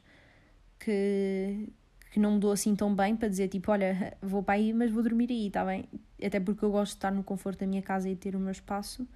que, 0.80 1.70
que 2.12 2.20
não 2.20 2.32
mudou 2.32 2.52
assim 2.52 2.76
tão 2.76 2.94
bem 2.96 3.16
para 3.16 3.28
dizer 3.28 3.48
tipo, 3.48 3.72
olha, 3.72 4.18
vou 4.22 4.42
para 4.42 4.56
aí, 4.56 4.74
mas 4.74 4.92
vou 4.92 5.04
dormir 5.04 5.30
aí, 5.30 5.48
está 5.48 5.64
bem? 5.64 5.86
Até 6.24 6.40
porque 6.40 6.66
eu 6.66 6.72
gosto 6.72 6.94
de 6.94 6.98
estar 6.98 7.12
no 7.12 7.24
conforto 7.24 7.60
da 7.60 7.68
minha 7.68 7.82
casa 7.82 8.10
e 8.10 8.16
ter 8.16 8.36
o 8.36 8.40
meu 8.40 8.52
espaço, 8.52 9.08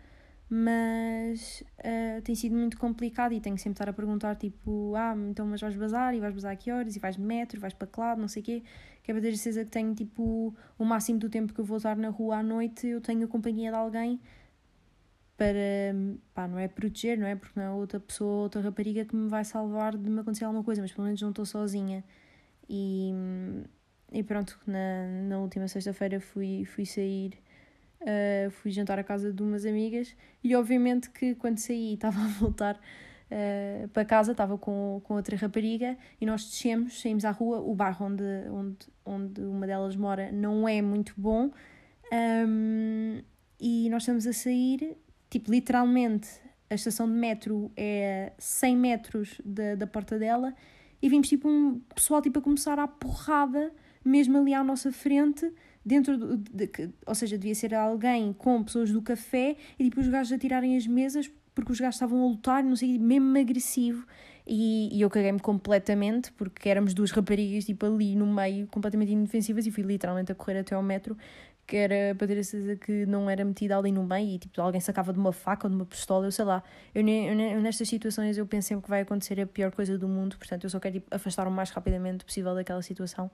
mas 0.50 1.63
uh, 1.79 2.22
tem 2.22 2.36
sido 2.36 2.55
muito 2.55 2.77
complicado 2.77 3.34
e 3.34 3.41
tenho 3.41 3.58
sempre 3.58 3.74
estar 3.74 3.89
a 3.89 3.93
perguntar 3.93 4.36
tipo, 4.36 4.93
ah, 4.96 5.15
então 5.29 5.48
mas 5.48 5.62
vais 5.62 5.75
bazar 5.75 6.13
e 6.13 6.20
vais 6.20 6.34
bazar 6.34 6.51
a 6.51 6.55
que 6.55 6.72
horas 6.72 6.96
e 6.96 7.00
vais 7.00 7.15
de 7.15 7.22
metro, 7.22 7.60
vais 7.60 7.74
para 7.74 7.88
que 7.88 8.00
lado, 8.00 8.22
não 8.22 8.27
sei 8.27 8.41
o 8.43 8.46
quê, 8.46 8.63
que 9.01 9.10
é 9.10 9.13
para 9.13 9.22
ter 9.22 9.36
certeza 9.36 9.65
que 9.65 9.72
tenho 9.72 9.96
tipo 9.96 10.55
o 10.77 10.86
máximo 10.86 11.17
do 11.17 11.29
tempo 11.29 11.53
que 11.53 11.60
eu 11.60 11.65
vou 11.65 11.77
estar 11.77 11.98
na 11.98 12.10
rua 12.10 12.38
à 12.38 12.43
noite, 12.43 12.86
eu 12.88 13.01
tenho 13.01 13.25
a 13.25 13.27
companhia 13.27 13.72
de 13.72 13.77
alguém 13.77 14.20
para, 15.38 15.96
pá, 16.34 16.48
não 16.48 16.60
é 16.60 16.68
proteger, 16.68 17.18
não 17.18 17.28
é? 17.28 17.36
Porque 17.36 17.60
não 17.60 17.66
é 17.66 17.70
outra 17.72 18.00
pessoa, 18.00 18.44
outra 18.44 18.62
rapariga 18.62 19.06
que 19.06 19.16
me 19.16 19.28
vai 19.28 19.44
salvar 19.44 19.98
de 19.98 20.10
me 20.10 20.20
acontecer 20.20 20.46
alguma 20.46 20.63
coisa, 20.63 20.82
mas 20.82 20.92
pelo 20.92 21.06
menos 21.06 21.22
não 21.22 21.30
estou 21.30 21.46
sozinha. 21.46 22.04
E, 22.70 23.12
e 24.12 24.24
pronto, 24.24 24.60
na, 24.68 25.08
na 25.28 25.40
última 25.40 25.68
sexta-feira 25.68 26.20
fui, 26.20 26.66
fui 26.66 26.86
sair, 26.86 27.34
uh, 28.02 28.52
fui 28.52 28.72
jantar 28.72 29.00
à 29.00 29.04
casa 29.04 29.34
de 29.34 29.42
umas 29.42 29.66
amigas 29.66 30.16
e 30.44 30.56
obviamente 30.56 31.10
que 31.10 31.36
quando 31.36 31.58
saí 31.58 31.96
estava 31.96 32.20
a 32.24 32.28
voltar 32.28 32.75
uh, 32.75 33.88
para 33.90 34.06
casa, 34.06 34.32
estava 34.32 34.58
com, 34.58 35.02
com 35.04 35.16
outra 35.16 35.36
rapariga 35.36 35.98
e 36.22 36.25
nós 36.25 36.46
descemos, 36.46 37.02
saímos 37.02 37.25
à 37.25 37.32
rua, 37.32 37.60
o 37.60 37.74
bairro 37.74 38.06
onde, 38.06 38.24
onde, 38.50 38.78
onde 39.06 39.42
uma 39.42 39.66
delas 39.66 39.96
mora 39.96 40.32
não 40.32 40.68
é 40.68 40.82
muito 40.82 41.13
bom 41.18 41.52
um, 42.13 43.22
e 43.60 43.90
nós 43.90 44.04
estamos 44.04 44.28
a 44.28 44.34
sair, 44.34 44.98
tipo 45.34 45.52
literalmente 45.52 46.30
a 46.70 46.75
estação 46.75 47.08
de 47.08 47.13
metro 47.13 47.72
é 47.75 48.34
100 48.38 48.78
metros 48.78 49.42
da, 49.44 49.75
da 49.75 49.88
porta 49.88 50.20
dela 50.20 50.54
e 51.02 51.10
vimos 51.10 51.28
tipo 51.28 51.50
um 51.50 51.82
pessoal 51.96 52.22
tipo 52.22 52.38
a 52.38 52.42
começar 52.42 52.78
a 52.78 52.88
porrada 52.88 53.72
mesmo 54.06 54.38
ali 54.38 54.54
à 54.54 54.63
nossa 54.63 54.92
frente 54.92 55.52
dentro 55.84 56.18
do, 56.18 56.38
de, 56.38 56.70
ou 57.06 57.16
seja, 57.16 57.36
devia 57.36 57.56
ser 57.56 57.74
alguém 57.74 58.32
com 58.32 58.63
pessoas 58.63 58.92
do 58.92 59.02
café 59.02 59.56
e 59.80 59.84
tipo 59.86 60.00
os 60.00 60.08
gajos 60.08 60.34
a 60.34 60.38
tirarem 60.38 60.78
as 60.78 60.86
mesas 60.86 61.30
porque 61.56 61.72
os 61.72 61.80
gajos 61.80 61.96
estavam 61.96 62.24
a 62.24 62.28
lutar, 62.28 62.63
não 62.63 62.75
sei, 62.75 62.98
mesmo 62.98 63.38
agressivo. 63.38 64.08
E, 64.46 64.90
e 64.92 65.02
eu 65.02 65.10
caguei-me 65.10 65.40
completamente 65.40 66.32
porque 66.34 66.68
éramos 66.68 66.94
duas 66.94 67.12
raparigas 67.12 67.66
tipo 67.66 67.86
ali 67.86 68.16
no 68.16 68.25
meio, 68.25 68.68
completamente 68.68 69.13
indefensivas, 69.13 69.66
e 69.66 69.72
fui 69.72 69.84
literalmente 69.84 70.32
a 70.32 70.36
correr 70.36 70.60
até 70.60 70.75
ao 70.75 70.84
metro 70.84 71.16
que 71.65 71.77
era 71.77 72.13
para 72.15 72.27
ter 72.27 72.39
a 72.39 72.43
certeza 72.43 72.75
que 72.75 73.05
não 73.05 73.29
era 73.29 73.43
metida 73.46 73.77
ali 73.77 73.91
no 73.91 74.03
meio 74.03 74.36
e 74.36 74.39
tipo 74.39 74.62
alguém 74.62 74.82
sacava 74.82 75.13
de 75.13 75.20
uma 75.20 75.32
faca 75.32 75.67
ou 75.67 75.70
de 75.70 75.75
uma 75.75 75.86
pistola, 75.86 76.25
eu 76.27 76.32
sei 76.32 76.46
lá. 76.46 76.63
Eu, 76.93 77.08
eu, 77.08 77.62
nestas 77.62 77.88
situações 77.88 78.38
eu 78.38 78.46
penso 78.46 78.67
sempre 78.70 78.84
que 78.84 78.89
vai 78.89 79.01
acontecer 79.01 79.39
a 79.39 79.48
pior 79.48 79.72
coisa 79.72 79.98
do 79.98 80.08
mundo, 80.08 80.38
portanto 80.38 80.65
eu 80.65 80.70
só 80.70 80.79
quero 80.79 80.96
tipo, 80.96 81.15
afastar 81.15 81.48
o 81.48 81.51
mais 81.51 81.70
rapidamente 81.72 82.25
possível 82.25 82.53
daquela 82.53 82.82
situação. 82.82 83.32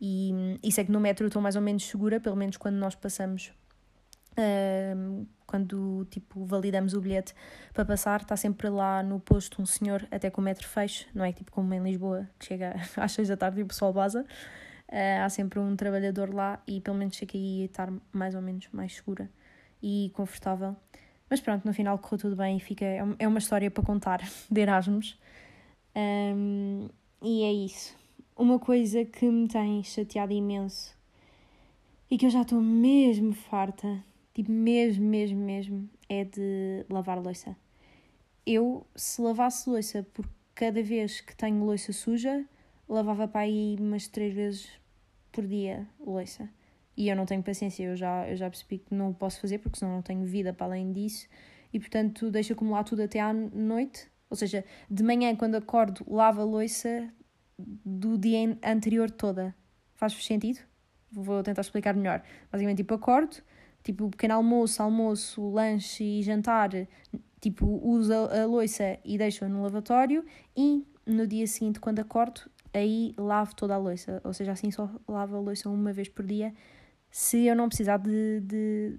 E 0.00 0.58
isso 0.62 0.80
é 0.80 0.84
que 0.84 0.90
no 0.90 1.00
metro 1.00 1.24
eu 1.24 1.28
estou 1.28 1.42
mais 1.42 1.56
ou 1.56 1.62
menos 1.62 1.84
segura, 1.84 2.20
pelo 2.20 2.36
menos 2.36 2.56
quando 2.56 2.76
nós 2.76 2.94
passamos. 2.94 3.52
Uh, 4.32 5.26
quando 5.46 6.06
tipo 6.10 6.46
validamos 6.46 6.94
o 6.94 7.00
bilhete 7.00 7.34
para 7.74 7.84
passar, 7.84 8.22
está 8.22 8.36
sempre 8.36 8.70
lá 8.70 9.02
no 9.02 9.20
posto 9.20 9.60
um 9.60 9.66
senhor 9.66 10.08
até 10.10 10.30
com 10.30 10.40
o 10.40 10.44
metro 10.44 10.66
fecho, 10.66 11.06
não 11.14 11.22
é 11.22 11.30
tipo 11.32 11.52
como 11.52 11.74
em 11.74 11.82
Lisboa, 11.82 12.26
que 12.38 12.46
chega 12.46 12.74
às 12.96 13.12
seis 13.12 13.28
da 13.28 13.36
tarde 13.36 13.60
e 13.60 13.62
o 13.62 13.66
pessoal 13.66 13.92
baza. 13.92 14.24
Uh, 14.92 15.24
há 15.24 15.28
sempre 15.30 15.58
um 15.58 15.74
trabalhador 15.74 16.34
lá 16.34 16.62
e 16.66 16.78
pelo 16.78 16.98
menos 16.98 17.18
aí 17.22 17.60
ia 17.60 17.64
estar 17.64 17.90
mais 18.12 18.34
ou 18.34 18.42
menos 18.42 18.68
mais 18.72 18.96
segura 18.96 19.30
e 19.82 20.10
confortável. 20.12 20.76
Mas 21.30 21.40
pronto, 21.40 21.64
no 21.64 21.72
final 21.72 21.98
correu 21.98 22.18
tudo 22.18 22.36
bem 22.36 22.58
e 22.58 22.60
fica, 22.60 22.84
é, 22.84 23.00
é 23.20 23.26
uma 23.26 23.38
história 23.38 23.70
para 23.70 23.82
contar 23.82 24.20
de 24.50 24.60
Erasmus. 24.60 25.18
Um, 25.96 26.90
e 27.22 27.42
é 27.42 27.52
isso. 27.52 27.96
Uma 28.36 28.58
coisa 28.58 29.02
que 29.02 29.24
me 29.24 29.48
tem 29.48 29.82
chateado 29.82 30.34
imenso 30.34 30.94
e 32.10 32.18
que 32.18 32.26
eu 32.26 32.30
já 32.30 32.42
estou 32.42 32.60
mesmo 32.60 33.32
farta, 33.32 34.04
tipo 34.34 34.52
mesmo, 34.52 35.06
mesmo, 35.06 35.38
mesmo, 35.38 35.88
é 36.06 36.22
de 36.24 36.84
lavar 36.90 37.18
louça. 37.18 37.56
Eu, 38.44 38.86
se 38.94 39.22
lavasse 39.22 39.70
louça 39.70 40.06
por 40.12 40.28
cada 40.54 40.82
vez 40.82 41.22
que 41.22 41.34
tenho 41.34 41.64
louça 41.64 41.94
suja, 41.94 42.44
lavava 42.86 43.26
para 43.26 43.40
aí 43.40 43.76
umas 43.80 44.06
três 44.06 44.34
vezes 44.34 44.81
por 45.32 45.46
dia 45.46 45.88
louça. 45.98 46.48
E 46.96 47.08
eu 47.08 47.16
não 47.16 47.24
tenho 47.24 47.42
paciência, 47.42 47.84
eu 47.84 47.96
já, 47.96 48.28
eu 48.28 48.36
já 48.36 48.50
percebi 48.50 48.78
que 48.78 48.94
não 48.94 49.12
posso 49.12 49.40
fazer 49.40 49.58
porque 49.58 49.78
senão 49.78 49.94
não 49.94 50.02
tenho 50.02 50.24
vida 50.24 50.52
para 50.52 50.66
além 50.66 50.92
disso. 50.92 51.26
E 51.72 51.80
portanto 51.80 52.30
deixo 52.30 52.52
acumular 52.52 52.84
tudo 52.84 53.02
até 53.02 53.18
à 53.18 53.32
noite. 53.32 54.10
Ou 54.28 54.36
seja, 54.36 54.64
de 54.90 55.02
manhã 55.02 55.34
quando 55.34 55.54
acordo, 55.54 56.04
lavo 56.06 56.42
a 56.42 56.44
louça 56.44 57.10
do 57.58 58.18
dia 58.18 58.58
anterior 58.62 59.10
toda. 59.10 59.54
Faz 59.94 60.12
sentido? 60.12 60.60
Vou 61.10 61.42
tentar 61.42 61.62
explicar 61.62 61.94
melhor. 61.94 62.22
Basicamente, 62.50 62.78
tipo, 62.78 62.94
acordo, 62.94 63.36
tipo, 63.82 64.08
pequeno 64.10 64.34
almoço, 64.34 64.82
almoço, 64.82 65.50
lanche 65.50 66.02
e 66.02 66.22
jantar, 66.22 66.70
tipo, 67.40 67.66
uso 67.66 68.12
a 68.12 68.46
louça 68.46 68.98
e 69.04 69.18
deixo-a 69.18 69.48
no 69.48 69.62
lavatório 69.62 70.24
e 70.56 70.86
no 71.06 71.26
dia 71.26 71.46
seguinte, 71.46 71.80
quando 71.80 71.98
acordo, 71.98 72.42
aí 72.72 73.14
lavo 73.18 73.54
toda 73.54 73.74
a 73.74 73.78
louça, 73.78 74.20
ou 74.24 74.32
seja, 74.32 74.52
assim 74.52 74.70
só 74.70 74.90
lavo 75.06 75.36
a 75.36 75.40
louça 75.40 75.68
uma 75.68 75.92
vez 75.92 76.08
por 76.08 76.24
dia, 76.24 76.54
se 77.10 77.44
eu 77.46 77.54
não 77.54 77.68
precisar 77.68 77.98
de, 77.98 78.40
de 78.40 78.96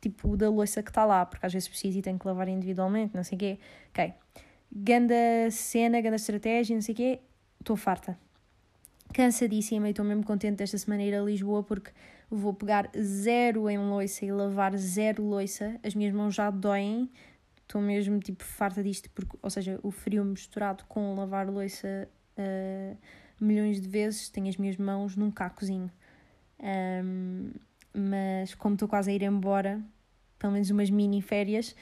tipo 0.00 0.36
da 0.36 0.50
louça 0.50 0.82
que 0.82 0.90
está 0.90 1.04
lá, 1.04 1.24
porque 1.24 1.46
às 1.46 1.52
vezes 1.52 1.68
preciso 1.68 1.98
e 1.98 2.02
tenho 2.02 2.18
que 2.18 2.26
lavar 2.26 2.48
individualmente, 2.48 3.14
não 3.14 3.22
sei 3.22 3.36
o 3.36 3.38
quê. 3.38 3.58
Ok. 3.90 4.12
Ganda 4.74 5.14
cena, 5.50 6.00
ganda 6.00 6.16
estratégia, 6.16 6.74
não 6.74 6.82
sei 6.82 6.92
o 6.92 6.96
quê, 6.96 7.20
estou 7.60 7.76
farta. 7.76 8.18
Cansadíssima 9.14 9.86
e 9.88 9.90
estou 9.90 10.04
mesmo 10.04 10.24
contente 10.24 10.56
desta 10.56 10.76
semana 10.76 11.02
ir 11.02 11.14
a 11.14 11.22
Lisboa 11.22 11.62
porque 11.62 11.92
vou 12.28 12.54
pegar 12.54 12.90
zero 12.98 13.68
em 13.68 13.78
louça 13.78 14.24
e 14.24 14.32
lavar 14.32 14.76
zero 14.76 15.22
louça. 15.22 15.78
As 15.84 15.94
minhas 15.94 16.12
mãos 16.12 16.34
já 16.34 16.50
doem, 16.50 17.10
estou 17.60 17.80
mesmo 17.80 18.18
tipo 18.18 18.42
farta 18.42 18.82
disto, 18.82 19.08
porque, 19.10 19.36
ou 19.40 19.50
seja, 19.50 19.78
o 19.82 19.90
frio 19.90 20.24
misturado 20.24 20.84
com 20.88 21.14
lavar 21.14 21.48
louça 21.48 22.08
uh, 22.42 22.96
milhões 23.40 23.80
de 23.80 23.88
vezes, 23.88 24.28
tenho 24.28 24.48
as 24.48 24.56
minhas 24.56 24.76
mãos 24.76 25.16
num 25.16 25.30
cacozinho. 25.30 25.90
Um, 26.60 27.50
mas 27.94 28.54
como 28.54 28.74
estou 28.74 28.88
quase 28.88 29.10
a 29.10 29.14
ir 29.14 29.22
embora, 29.22 29.80
pelo 30.38 30.52
menos 30.52 30.70
umas 30.70 30.90
mini 30.90 31.20
férias, 31.20 31.74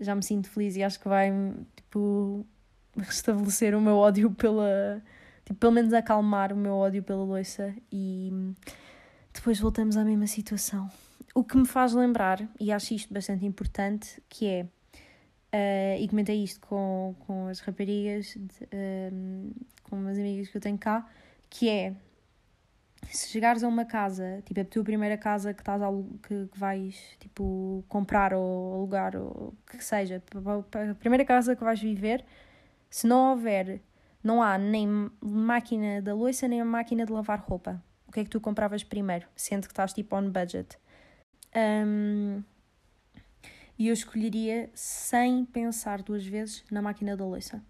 já 0.00 0.14
me 0.14 0.22
sinto 0.22 0.48
feliz 0.48 0.76
e 0.76 0.82
acho 0.82 0.98
que 1.00 1.08
vai 1.08 1.30
tipo 1.76 2.46
restabelecer 2.96 3.74
o 3.74 3.80
meu 3.80 3.96
ódio 3.96 4.30
pela 4.30 5.02
tipo, 5.44 5.58
pelo 5.58 5.72
menos 5.72 5.92
acalmar 5.92 6.52
o 6.52 6.56
meu 6.56 6.74
ódio 6.74 7.02
pela 7.02 7.22
louça 7.22 7.74
e 7.92 8.32
depois 9.32 9.58
voltamos 9.60 9.96
à 9.96 10.04
mesma 10.04 10.26
situação. 10.26 10.90
O 11.34 11.44
que 11.44 11.56
me 11.56 11.66
faz 11.66 11.92
lembrar, 11.92 12.48
e 12.58 12.72
acho 12.72 12.94
isto 12.94 13.12
bastante 13.12 13.46
importante, 13.46 14.20
que 14.28 14.46
é 14.46 14.66
uh, 15.52 16.00
e 16.00 16.08
comentei 16.08 16.42
isto 16.42 16.60
com, 16.66 17.14
com 17.20 17.46
as 17.46 17.60
raparigas 17.60 18.34
de, 18.36 18.64
uh, 18.64 19.54
com 19.84 19.96
umas 19.96 20.18
amigas 20.18 20.48
que 20.48 20.56
eu 20.56 20.60
tenho 20.60 20.78
cá, 20.78 21.06
que 21.48 21.68
é 21.68 21.94
se 23.10 23.28
chegares 23.28 23.62
a 23.62 23.68
uma 23.68 23.84
casa, 23.84 24.42
tipo 24.44 24.60
a 24.60 24.64
tua 24.64 24.84
primeira 24.84 25.16
casa 25.16 25.54
que, 25.54 25.60
estás 25.60 25.80
a, 25.80 25.88
que, 26.26 26.46
que 26.46 26.58
vais 26.58 27.16
tipo, 27.18 27.84
comprar 27.88 28.34
ou 28.34 28.74
alugar 28.74 29.16
ou 29.16 29.54
que 29.66 29.82
seja, 29.82 30.22
a 30.90 30.94
primeira 30.94 31.24
casa 31.24 31.56
que 31.56 31.64
vais 31.64 31.80
viver, 31.80 32.24
se 32.90 33.06
não 33.06 33.30
houver, 33.30 33.80
não 34.22 34.42
há 34.42 34.58
nem 34.58 35.10
máquina 35.22 36.02
da 36.02 36.14
louça 36.14 36.48
nem 36.48 36.62
máquina 36.64 37.06
de 37.06 37.12
lavar 37.12 37.40
roupa. 37.40 37.82
O 38.06 38.12
que 38.12 38.20
é 38.20 38.24
que 38.24 38.30
tu 38.30 38.40
compravas 38.40 38.82
primeiro, 38.82 39.26
sendo 39.36 39.66
que 39.66 39.72
estás 39.72 39.92
tipo 39.92 40.16
on 40.16 40.30
budget? 40.30 40.78
Um, 41.54 42.42
e 43.78 43.88
eu 43.88 43.94
escolheria 43.94 44.70
sem 44.74 45.44
pensar 45.44 46.02
duas 46.02 46.26
vezes 46.26 46.64
na 46.70 46.82
máquina 46.82 47.16
da 47.16 47.24
louça 47.24 47.62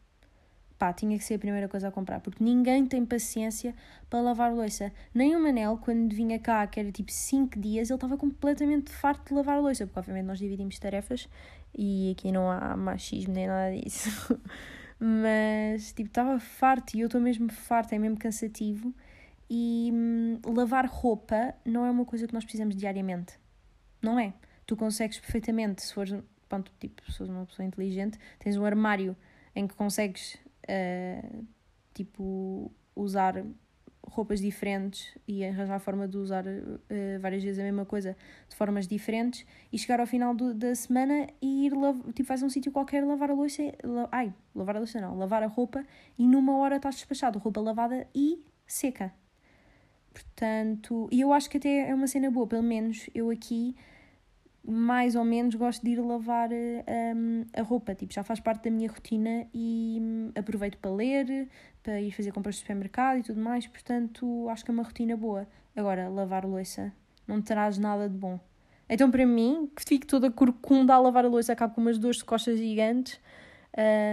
pá, 0.78 0.92
tinha 0.92 1.18
que 1.18 1.24
ser 1.24 1.34
a 1.34 1.38
primeira 1.38 1.68
coisa 1.68 1.88
a 1.88 1.90
comprar, 1.90 2.20
porque 2.20 2.42
ninguém 2.42 2.86
tem 2.86 3.04
paciência 3.04 3.74
para 4.08 4.20
lavar 4.20 4.54
louça. 4.54 4.92
Nem 5.12 5.34
o 5.34 5.40
Manel, 5.40 5.76
quando 5.78 6.14
vinha 6.14 6.38
cá, 6.38 6.66
que 6.66 6.78
era 6.78 6.92
tipo 6.92 7.10
5 7.10 7.58
dias, 7.58 7.90
ele 7.90 7.96
estava 7.96 8.16
completamente 8.16 8.92
farto 8.92 9.28
de 9.28 9.34
lavar 9.34 9.60
louça, 9.60 9.86
porque 9.86 9.98
obviamente 9.98 10.26
nós 10.26 10.38
dividimos 10.38 10.78
tarefas 10.78 11.28
e 11.76 12.12
aqui 12.12 12.30
não 12.30 12.50
há 12.50 12.76
machismo 12.76 13.34
nem 13.34 13.48
nada 13.48 13.76
disso. 13.76 14.08
Mas, 15.00 15.92
tipo, 15.92 16.08
estava 16.08 16.38
farto 16.38 16.94
e 16.96 17.00
eu 17.00 17.06
estou 17.06 17.20
mesmo 17.20 17.52
farto, 17.52 17.92
é 17.92 17.98
mesmo 17.98 18.16
cansativo. 18.16 18.94
E 19.50 19.90
hum, 19.92 20.40
lavar 20.44 20.86
roupa 20.86 21.54
não 21.64 21.84
é 21.84 21.90
uma 21.90 22.04
coisa 22.04 22.26
que 22.26 22.34
nós 22.34 22.44
precisamos 22.44 22.76
diariamente. 22.76 23.38
Não 24.02 24.18
é. 24.18 24.32
Tu 24.68 24.76
consegues 24.76 25.18
perfeitamente, 25.18 25.80
se 25.80 25.94
fores, 25.94 26.14
pronto, 26.46 26.70
tipo, 26.78 27.00
se 27.10 27.16
fores 27.16 27.32
uma 27.32 27.46
pessoa 27.46 27.64
inteligente, 27.64 28.18
tens 28.38 28.54
um 28.58 28.66
armário 28.66 29.16
em 29.56 29.66
que 29.66 29.74
consegues 29.74 30.34
uh, 30.34 31.46
tipo, 31.94 32.70
usar 32.94 33.42
roupas 34.06 34.42
diferentes 34.42 35.16
e 35.26 35.42
arranjar 35.42 35.76
a 35.76 35.78
forma 35.78 36.06
de 36.06 36.18
usar 36.18 36.44
uh, 36.46 37.18
várias 37.18 37.42
vezes 37.42 37.58
a 37.58 37.62
mesma 37.62 37.86
coisa 37.86 38.14
de 38.46 38.54
formas 38.54 38.86
diferentes 38.86 39.46
e 39.72 39.78
chegar 39.78 40.00
ao 40.00 40.06
final 40.06 40.34
do, 40.34 40.52
da 40.52 40.74
semana 40.74 41.28
e 41.40 41.64
ir 41.64 41.72
tipo 42.14 42.26
faz 42.28 42.42
um 42.42 42.50
sítio 42.50 42.70
qualquer 42.70 43.06
lavar 43.06 43.30
a 43.30 43.34
louça 43.34 43.62
la, 43.82 44.06
ai, 44.12 44.34
lavar 44.54 44.76
a 44.76 44.80
louça 44.80 45.00
não, 45.00 45.16
lavar 45.16 45.42
a 45.42 45.46
roupa 45.46 45.82
e 46.18 46.26
numa 46.26 46.58
hora 46.58 46.76
estás 46.76 46.96
despachado, 46.96 47.38
roupa 47.38 47.60
lavada 47.62 48.06
e 48.14 48.44
seca. 48.66 49.14
Portanto, 50.12 51.08
e 51.10 51.22
eu 51.22 51.32
acho 51.32 51.48
que 51.48 51.56
até 51.56 51.88
é 51.88 51.94
uma 51.94 52.06
cena 52.06 52.30
boa, 52.30 52.46
pelo 52.46 52.62
menos 52.62 53.08
eu 53.14 53.30
aqui 53.30 53.74
mais 54.70 55.16
ou 55.16 55.24
menos 55.24 55.54
gosto 55.54 55.82
de 55.82 55.92
ir 55.92 56.00
lavar 56.00 56.50
um, 56.52 57.44
a 57.56 57.62
roupa, 57.62 57.94
tipo, 57.94 58.12
já 58.12 58.22
faz 58.22 58.38
parte 58.38 58.64
da 58.64 58.70
minha 58.70 58.90
rotina 58.90 59.46
e 59.54 59.98
um, 60.00 60.30
aproveito 60.38 60.76
para 60.76 60.90
ler, 60.90 61.48
para 61.82 62.00
ir 62.00 62.10
fazer 62.10 62.32
compras 62.32 62.56
de 62.56 62.60
supermercado 62.60 63.18
e 63.18 63.22
tudo 63.22 63.40
mais, 63.40 63.66
portanto, 63.66 64.46
acho 64.50 64.64
que 64.64 64.70
é 64.70 64.74
uma 64.74 64.82
rotina 64.82 65.16
boa. 65.16 65.48
Agora, 65.74 66.08
lavar 66.08 66.44
louça 66.44 66.92
não 67.26 67.40
traz 67.40 67.78
nada 67.78 68.08
de 68.08 68.16
bom. 68.16 68.38
Então, 68.88 69.10
para 69.10 69.24
mim, 69.24 69.70
que 69.74 69.82
fico 69.86 70.06
toda 70.06 70.30
corcunda 70.30 70.94
a 70.94 70.98
lavar 70.98 71.24
a 71.24 71.28
louça, 71.28 71.52
acabo 71.52 71.74
com 71.74 71.80
umas 71.80 71.98
de 71.98 72.24
costas 72.24 72.58
gigantes, 72.58 73.18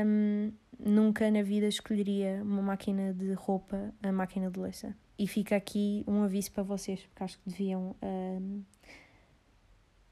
um, 0.06 0.52
nunca 0.80 1.30
na 1.32 1.42
vida 1.42 1.68
escolheria 1.68 2.42
uma 2.44 2.62
máquina 2.62 3.14
de 3.14 3.34
roupa, 3.34 3.94
a 4.02 4.12
máquina 4.12 4.50
de 4.50 4.60
louça. 4.60 4.96
E 5.18 5.28
fica 5.28 5.56
aqui 5.56 6.04
um 6.08 6.24
aviso 6.24 6.52
para 6.52 6.64
vocês, 6.64 7.02
porque 7.02 7.24
acho 7.24 7.40
que 7.40 7.50
deviam 7.50 7.96
um, 8.02 8.64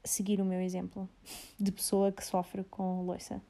seguir 0.04 0.40
o 0.40 0.44
meu 0.44 0.60
exemplo 0.60 1.08
de 1.58 1.72
pessoa 1.72 2.12
que 2.12 2.24
sofre 2.24 2.62
com 2.64 3.04
louça. 3.04 3.40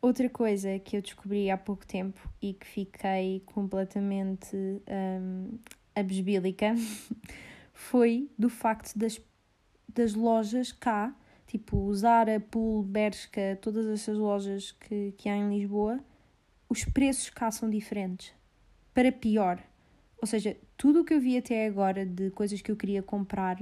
Outra 0.00 0.28
coisa 0.30 0.78
que 0.78 0.96
eu 0.96 1.02
descobri 1.02 1.50
há 1.50 1.56
pouco 1.58 1.84
tempo 1.86 2.20
e 2.40 2.54
que 2.54 2.66
fiquei 2.66 3.42
completamente 3.46 4.56
um, 4.56 5.58
abesbílica 5.94 6.74
foi 7.74 8.30
do 8.38 8.48
facto 8.48 8.96
das, 8.96 9.20
das 9.92 10.14
lojas 10.14 10.70
cá, 10.70 11.14
tipo 11.48 11.92
Zara, 11.94 12.38
Pool, 12.38 12.84
Bershka, 12.84 13.58
todas 13.60 13.86
essas 13.86 14.16
lojas 14.16 14.70
que, 14.70 15.12
que 15.18 15.28
há 15.28 15.36
em 15.36 15.58
Lisboa, 15.58 15.98
os 16.68 16.84
preços 16.84 17.30
cá 17.30 17.50
são 17.50 17.68
diferentes. 17.68 18.32
Para 18.94 19.10
pior. 19.10 19.62
Ou 20.20 20.26
seja, 20.26 20.56
tudo 20.76 21.00
o 21.00 21.04
que 21.04 21.14
eu 21.14 21.20
vi 21.20 21.36
até 21.36 21.66
agora 21.66 22.06
de 22.06 22.30
coisas 22.30 22.60
que 22.60 22.70
eu 22.70 22.76
queria 22.76 23.02
comprar 23.02 23.58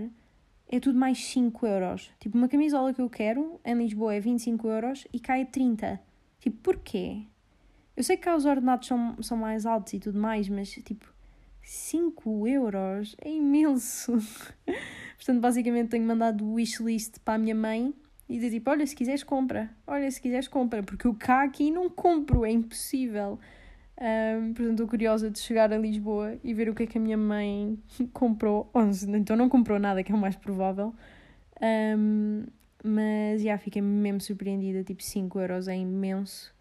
é 0.69 0.81
tudo 0.81 0.99
mais 0.99 1.25
5 1.25 1.67
euros. 1.67 2.11
Tipo, 2.19 2.37
uma 2.37 2.49
camisola 2.49 2.93
que 2.93 3.01
eu 3.01 3.09
quero 3.09 3.61
em 3.65 3.75
Lisboa 3.75 4.15
é 4.15 4.21
25 4.21 4.69
euros 4.69 5.07
e 5.13 5.21
cai 5.21 5.43
a 5.43 5.47
30. 5.47 6.01
Tipo, 6.41 6.57
porquê? 6.63 7.23
Eu 7.97 8.03
sei 8.03 8.17
que 8.17 8.25
cá 8.25 8.37
os 8.37 8.45
ordenados 8.45 8.89
são, 8.89 9.23
são 9.23 9.37
mais 9.37 9.65
altos 9.65 9.93
e 9.95 9.99
tudo 9.99 10.19
mais, 10.19 10.49
mas 10.49 10.71
tipo, 10.71 11.13
5 11.63 12.47
euros 12.47 13.17
é 13.21 13.31
imenso. 13.31 14.13
Portanto, 15.17 15.41
basicamente 15.41 15.91
tenho 15.91 16.05
mandado 16.05 16.53
wishlist 16.53 17.19
para 17.25 17.35
a 17.35 17.39
minha 17.39 17.55
mãe 17.55 17.95
e 18.29 18.35
dizer 18.35 18.51
tipo, 18.51 18.71
olha, 18.71 18.87
se 18.87 18.95
quiseres 18.95 19.23
compra, 19.23 19.71
olha, 19.87 20.11
se 20.11 20.21
quiseres 20.21 20.49
compra, 20.49 20.83
porque 20.83 21.07
eu 21.07 21.15
cá 21.15 21.43
aqui 21.43 21.71
não 21.71 21.89
compro, 21.89 22.45
é 22.45 22.51
impossível. 22.51 23.39
Um, 23.99 24.53
portanto, 24.53 24.73
estou 24.73 24.89
curiosa 24.89 25.31
de 25.31 25.39
chegar 25.39 25.73
a 25.73 25.79
Lisboa 25.79 26.39
e 26.45 26.53
ver 26.53 26.69
o 26.69 26.75
que 26.75 26.83
é 26.83 26.87
que 26.87 26.99
a 26.99 27.01
minha 27.01 27.17
mãe 27.17 27.79
comprou. 28.13 28.71
Ou, 28.73 28.83
então 29.15 29.37
não 29.37 29.49
comprou 29.49 29.79
nada, 29.79 30.03
que 30.03 30.13
é 30.13 30.15
o 30.15 30.19
mais 30.19 30.37
provável. 30.37 30.95
Um, 31.63 32.45
mas 32.85 33.43
já 33.43 33.57
fiquei 33.59 33.81
mesmo 33.81 34.21
surpreendida. 34.21 34.85
Tipo, 34.85 35.03
5 35.03 35.41
euros 35.41 35.69
é 35.69 35.77
imenso. 35.77 36.55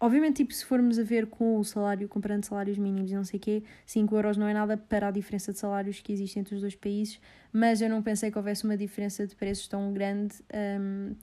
Obviamente, 0.00 0.36
tipo, 0.36 0.54
se 0.54 0.64
formos 0.64 0.96
a 0.96 1.02
ver 1.02 1.26
com 1.26 1.58
o 1.58 1.64
salário, 1.64 2.08
comparando 2.08 2.46
salários 2.46 2.78
mínimos 2.78 3.10
e 3.10 3.14
não 3.14 3.24
sei 3.24 3.38
o 3.38 3.40
quê, 3.40 3.64
5 3.84 4.14
euros 4.14 4.36
não 4.36 4.46
é 4.46 4.54
nada 4.54 4.76
para 4.76 5.08
a 5.08 5.10
diferença 5.10 5.52
de 5.52 5.58
salários 5.58 6.00
que 6.00 6.12
existe 6.12 6.38
entre 6.38 6.54
os 6.54 6.60
dois 6.60 6.76
países, 6.76 7.20
mas 7.52 7.82
eu 7.82 7.88
não 7.88 8.00
pensei 8.00 8.30
que 8.30 8.38
houvesse 8.38 8.64
uma 8.64 8.76
diferença 8.76 9.26
de 9.26 9.34
preços 9.34 9.66
tão 9.66 9.92
grande, 9.92 10.36
um, 10.80 11.16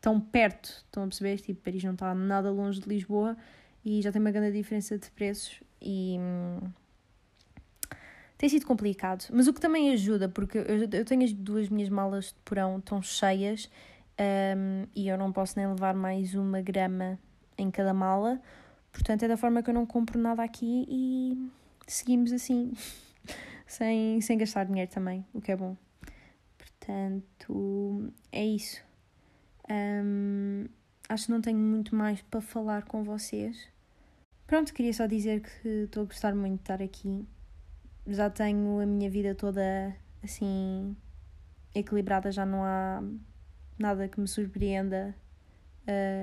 tão 0.00 0.18
perto. 0.18 0.82
Estão 0.86 1.02
a 1.04 1.06
perceber? 1.06 1.38
Tipo, 1.40 1.60
Paris 1.60 1.84
não 1.84 1.92
está 1.92 2.14
nada 2.14 2.50
longe 2.50 2.80
de 2.80 2.88
Lisboa 2.88 3.36
e 3.86 4.02
já 4.02 4.10
tem 4.10 4.20
uma 4.20 4.32
grande 4.32 4.56
diferença 4.56 4.98
de 4.98 5.08
preços 5.12 5.62
e 5.80 6.16
hum, 6.18 6.58
tem 8.36 8.48
sido 8.48 8.66
complicado. 8.66 9.24
Mas 9.32 9.46
o 9.46 9.54
que 9.54 9.60
também 9.60 9.92
ajuda, 9.92 10.28
porque 10.28 10.58
eu, 10.58 10.88
eu 10.92 11.04
tenho 11.04 11.22
as 11.22 11.32
duas 11.32 11.68
minhas 11.68 11.88
malas 11.88 12.26
de 12.26 12.34
porão 12.44 12.80
tão 12.80 13.00
cheias 13.00 13.70
um, 14.18 14.88
e 14.92 15.06
eu 15.06 15.16
não 15.16 15.30
posso 15.30 15.56
nem 15.56 15.68
levar 15.68 15.94
mais 15.94 16.34
uma 16.34 16.60
grama 16.60 17.16
em 17.56 17.70
cada 17.70 17.94
mala, 17.94 18.42
portanto 18.92 19.22
é 19.22 19.28
da 19.28 19.36
forma 19.36 19.62
que 19.62 19.70
eu 19.70 19.74
não 19.74 19.86
compro 19.86 20.18
nada 20.18 20.42
aqui 20.42 20.84
e 20.88 21.48
seguimos 21.86 22.32
assim, 22.32 22.72
sem, 23.68 24.20
sem 24.20 24.36
gastar 24.36 24.64
dinheiro 24.64 24.90
também, 24.90 25.24
o 25.32 25.40
que 25.40 25.52
é 25.52 25.56
bom. 25.56 25.76
Portanto, 26.58 28.12
é 28.32 28.44
isso. 28.44 28.82
Um, 29.70 30.66
acho 31.08 31.26
que 31.26 31.30
não 31.30 31.40
tenho 31.40 31.58
muito 31.58 31.94
mais 31.94 32.20
para 32.22 32.40
falar 32.40 32.82
com 32.82 33.04
vocês. 33.04 33.75
Pronto, 34.46 34.72
queria 34.72 34.92
só 34.92 35.06
dizer 35.06 35.40
que 35.42 35.68
estou 35.84 36.04
a 36.04 36.06
gostar 36.06 36.34
muito 36.34 36.54
de 36.54 36.60
estar 36.60 36.80
aqui. 36.80 37.26
Já 38.06 38.30
tenho 38.30 38.80
a 38.80 38.86
minha 38.86 39.10
vida 39.10 39.34
toda 39.34 39.96
assim 40.22 40.96
equilibrada, 41.74 42.30
já 42.30 42.46
não 42.46 42.62
há 42.64 43.02
nada 43.76 44.08
que 44.08 44.20
me 44.20 44.28
surpreenda. 44.28 45.16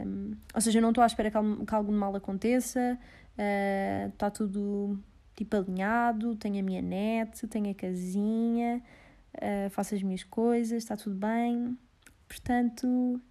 Um, 0.06 0.36
ou 0.54 0.62
seja, 0.62 0.80
não 0.80 0.90
estou 0.90 1.04
à 1.04 1.08
espera 1.08 1.30
que, 1.30 1.66
que 1.66 1.76
algo 1.76 1.92
mal 1.92 2.16
aconteça, 2.16 2.98
uh, 3.38 4.10
está 4.10 4.30
tudo 4.30 4.98
tipo 5.36 5.56
alinhado, 5.58 6.36
tenho 6.38 6.60
a 6.60 6.64
minha 6.64 6.82
net, 6.82 7.46
tenho 7.48 7.72
a 7.72 7.74
casinha, 7.74 8.82
uh, 9.36 9.70
faço 9.70 9.96
as 9.96 10.04
minhas 10.04 10.24
coisas, 10.24 10.84
está 10.84 10.96
tudo 10.96 11.16
bem. 11.16 11.78
Portanto, 12.28 13.22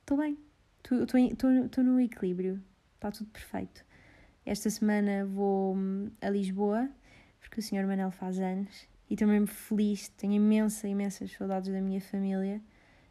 estou 0.00 0.18
bem, 0.18 0.38
estou 0.84 1.84
no 1.84 2.00
equilíbrio, 2.00 2.62
está 2.96 3.10
tudo 3.10 3.30
perfeito. 3.30 3.87
Esta 4.48 4.70
semana 4.70 5.26
vou 5.26 5.76
hum, 5.76 6.10
a 6.22 6.30
Lisboa, 6.30 6.88
porque 7.38 7.60
o 7.60 7.62
Sr. 7.62 7.86
Manel 7.86 8.10
faz 8.10 8.40
anos, 8.40 8.88
e 9.10 9.12
estou 9.12 9.28
mesmo 9.28 9.46
feliz, 9.46 10.08
tenho 10.08 10.32
imensa, 10.32 10.88
imensas 10.88 11.32
saudades 11.32 11.70
da 11.70 11.82
minha 11.82 12.00
família. 12.00 12.58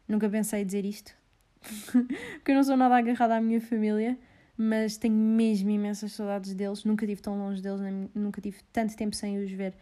Nunca 0.08 0.28
pensei 0.28 0.64
dizer 0.64 0.84
isto, 0.84 1.14
porque 1.62 2.50
eu 2.50 2.56
não 2.56 2.64
sou 2.64 2.76
nada 2.76 2.96
agarrada 2.96 3.36
à 3.36 3.40
minha 3.40 3.60
família, 3.60 4.18
mas 4.56 4.96
tenho 4.96 5.14
mesmo 5.14 5.70
imensas 5.70 6.10
saudades 6.10 6.54
deles. 6.54 6.82
Nunca 6.82 7.06
tive 7.06 7.22
tão 7.22 7.38
longe 7.38 7.62
deles, 7.62 7.80
nunca 8.12 8.40
tive 8.40 8.58
tanto 8.72 8.96
tempo 8.96 9.14
sem 9.14 9.38
os 9.38 9.52
ver 9.52 9.76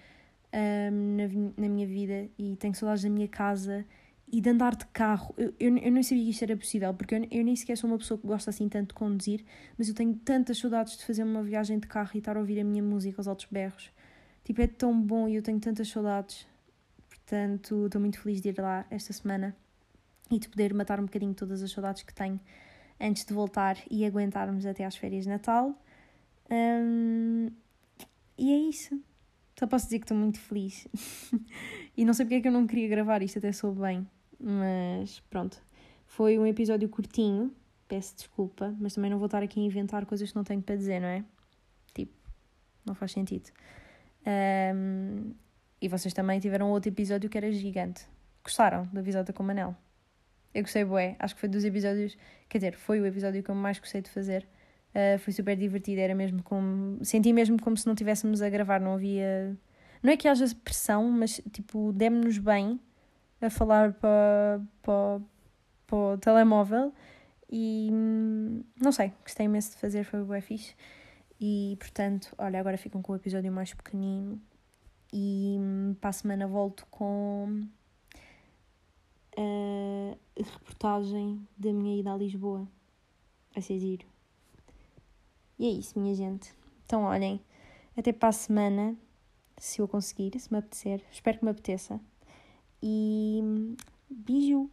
um, 0.53 1.17
na, 1.17 1.63
na 1.63 1.69
minha 1.71 1.87
vida, 1.87 2.29
e 2.39 2.55
tenho 2.57 2.75
saudades 2.75 3.03
da 3.03 3.09
minha 3.09 3.29
casa 3.29 3.83
e 4.31 4.41
de 4.41 4.51
andar 4.51 4.75
de 4.75 4.87
carro. 4.87 5.35
Eu, 5.37 5.55
eu, 5.59 5.77
eu 5.79 5.93
nem 5.93 6.03
sabia 6.03 6.25
que 6.25 6.31
isto 6.31 6.43
era 6.43 6.57
possível, 6.57 6.93
porque 6.95 7.15
eu, 7.15 7.27
eu 7.31 7.45
nem 7.45 7.55
sequer 7.55 7.77
sou 7.77 7.89
uma 7.89 7.99
pessoa 7.99 8.19
que 8.19 8.27
gosta 8.27 8.51
assim 8.51 8.69
tanto 8.69 8.89
de 8.89 8.95
conduzir, 8.95 9.45
mas 9.79 9.89
eu 9.89 9.95
tenho 9.95 10.15
tantas 10.15 10.59
saudades 10.59 10.97
de 10.97 11.05
fazer 11.05 11.23
uma 11.23 11.43
viagem 11.43 11.79
de 11.79 11.87
carro 11.87 12.11
e 12.15 12.19
estar 12.19 12.37
a 12.37 12.41
ouvir 12.41 12.61
a 12.61 12.65
minha 12.65 12.83
música 12.83 13.21
aos 13.21 13.29
altos 13.29 13.47
berros. 13.51 13.91
Tipo, 14.45 14.63
é 14.63 14.67
tão 14.67 15.01
bom 15.01 15.29
e 15.29 15.37
eu 15.37 15.43
tenho 15.43 15.61
tantas 15.61 15.89
saudades. 15.89 16.47
Portanto, 17.09 17.87
estou 17.87 18.01
muito 18.01 18.21
feliz 18.21 18.41
de 18.41 18.51
ir 18.51 18.61
lá 18.61 18.87
esta 18.91 19.13
semana 19.13 19.57
e 20.31 20.39
de 20.39 20.49
poder 20.49 20.75
matar 20.75 21.01
um 21.01 21.05
bocadinho 21.05 21.35
todas 21.35 21.63
as 21.63 21.71
saudades 21.71 22.03
que 22.03 22.15
tenho 22.15 22.41
antes 23.01 23.25
de 23.25 23.35
voltar 23.35 23.77
e 23.91 24.05
aguentarmos 24.05 24.65
até 24.67 24.85
às 24.85 24.97
férias 24.97 25.25
de 25.25 25.31
Natal. 25.31 25.75
Um, 26.51 27.49
e 28.39 28.53
é 28.53 28.59
isso. 28.69 29.01
Só 29.59 29.67
posso 29.67 29.87
dizer 29.87 29.99
que 29.99 30.05
estou 30.05 30.17
muito 30.17 30.39
feliz. 30.39 30.87
e 31.97 32.05
não 32.05 32.13
sei 32.13 32.27
porque 32.27 32.37
é 32.37 32.41
que 32.41 32.49
eu 32.49 32.53
não 32.53 32.67
queria 32.67 32.89
gravar 32.89 33.23
isto, 33.23 33.39
até 33.39 33.53
soube 33.53 33.81
bem. 33.81 34.07
Mas 34.39 35.21
pronto, 35.31 35.63
foi 36.07 36.39
um 36.39 36.47
episódio 36.47 36.89
curtinho, 36.89 37.53
peço 37.89 38.17
desculpa, 38.17 38.75
mas 38.79 38.95
também 38.95 39.11
não 39.11 39.19
vou 39.19 39.27
estar 39.27 39.43
aqui 39.43 39.61
a 39.61 39.63
inventar 39.63 40.07
coisas 40.07 40.31
que 40.31 40.37
não 40.37 40.45
tenho 40.45 40.63
para 40.63 40.77
dizer, 40.77 41.01
não 41.01 41.09
é? 41.09 41.25
Tipo, 41.95 42.13
não 42.85 42.95
faz 42.95 43.13
sentido. 43.13 43.51
Um, 44.27 45.33
e 45.81 45.89
vocês 45.89 46.13
também 46.13 46.41
tiveram 46.41 46.71
outro 46.71 46.91
episódio 46.91 47.29
que 47.31 47.37
era 47.37 47.51
gigante. 47.53 48.07
Gostaram 48.43 48.85
do 48.93 49.01
episódio 49.01 49.33
com 49.35 49.43
o 49.43 49.47
Manel? 49.47 49.75
Eu 50.55 50.63
gostei, 50.63 50.85
bué. 50.85 51.17
Acho 51.19 51.35
que 51.35 51.41
foi 51.41 51.49
dos 51.49 51.65
episódios. 51.65 52.17
Quer 52.49 52.59
dizer, 52.59 52.77
foi 52.77 53.01
o 53.01 53.07
episódio 53.07 53.43
que 53.43 53.51
eu 53.51 53.55
mais 53.55 53.79
gostei 53.79 54.01
de 54.01 54.09
fazer. 54.09 54.49
Uh, 54.95 55.19
foi 55.19 55.33
super 55.33 55.55
divertido. 55.55 56.01
Era 56.01 56.15
mesmo 56.15 56.43
como. 56.43 57.05
Senti 57.05 57.31
mesmo 57.33 57.61
como 57.61 57.77
se 57.77 57.87
não 57.87 57.93
estivéssemos 57.93 58.41
a 58.41 58.49
gravar. 58.49 58.81
Não 58.81 58.95
havia. 58.95 59.55
Não 60.03 60.11
é 60.13 60.17
que 60.17 60.27
haja 60.27 60.47
pressão, 60.65 61.11
mas 61.11 61.43
tipo, 61.53 61.93
demos-nos 61.93 62.39
bem 62.39 62.81
a 63.47 63.51
falar 63.51 63.93
para, 63.95 64.61
para, 64.83 65.21
para 65.87 65.97
o 65.97 66.19
telemóvel 66.19 66.93
e 67.51 67.91
não 68.81 68.93
sei, 68.93 69.13
gostei 69.23 69.47
imenso 69.47 69.71
de 69.73 69.77
fazer, 69.77 70.05
foi 70.05 70.23
bem 70.25 70.41
fixe. 70.41 70.75
E 71.41 71.77
portanto, 71.79 72.35
olha, 72.39 72.59
agora 72.59 72.79
ficam 72.79 73.03
com 73.03 73.13
o 73.13 73.17
episódio 73.17 73.53
mais 73.53 73.73
pequenino 73.73 74.41
e 75.13 75.59
para 76.01 76.11
a 76.11 76.13
semana 76.13 76.47
volto 76.47 76.87
com 76.91 77.67
a 79.37 80.17
reportagem 80.37 81.47
da 81.57 81.73
minha 81.73 82.01
ida 82.01 82.13
a 82.13 82.17
Lisboa. 82.17 82.67
a 83.55 83.61
ser 83.61 83.79
giro. 83.79 84.07
E 85.59 85.67
é 85.67 85.71
isso, 85.71 85.99
minha 85.99 86.15
gente. 86.15 86.55
Então, 86.85 87.05
olhem, 87.05 87.41
até 87.97 88.13
para 88.13 88.29
a 88.29 88.33
semana, 88.33 88.97
se 89.57 89.81
eu 89.81 89.89
conseguir, 89.89 90.39
se 90.39 90.53
me 90.53 90.59
apetecer. 90.59 91.03
Espero 91.11 91.39
que 91.39 91.45
me 91.45 91.51
apeteça 91.51 92.01
e 92.87 93.43
bijou. 94.09 94.71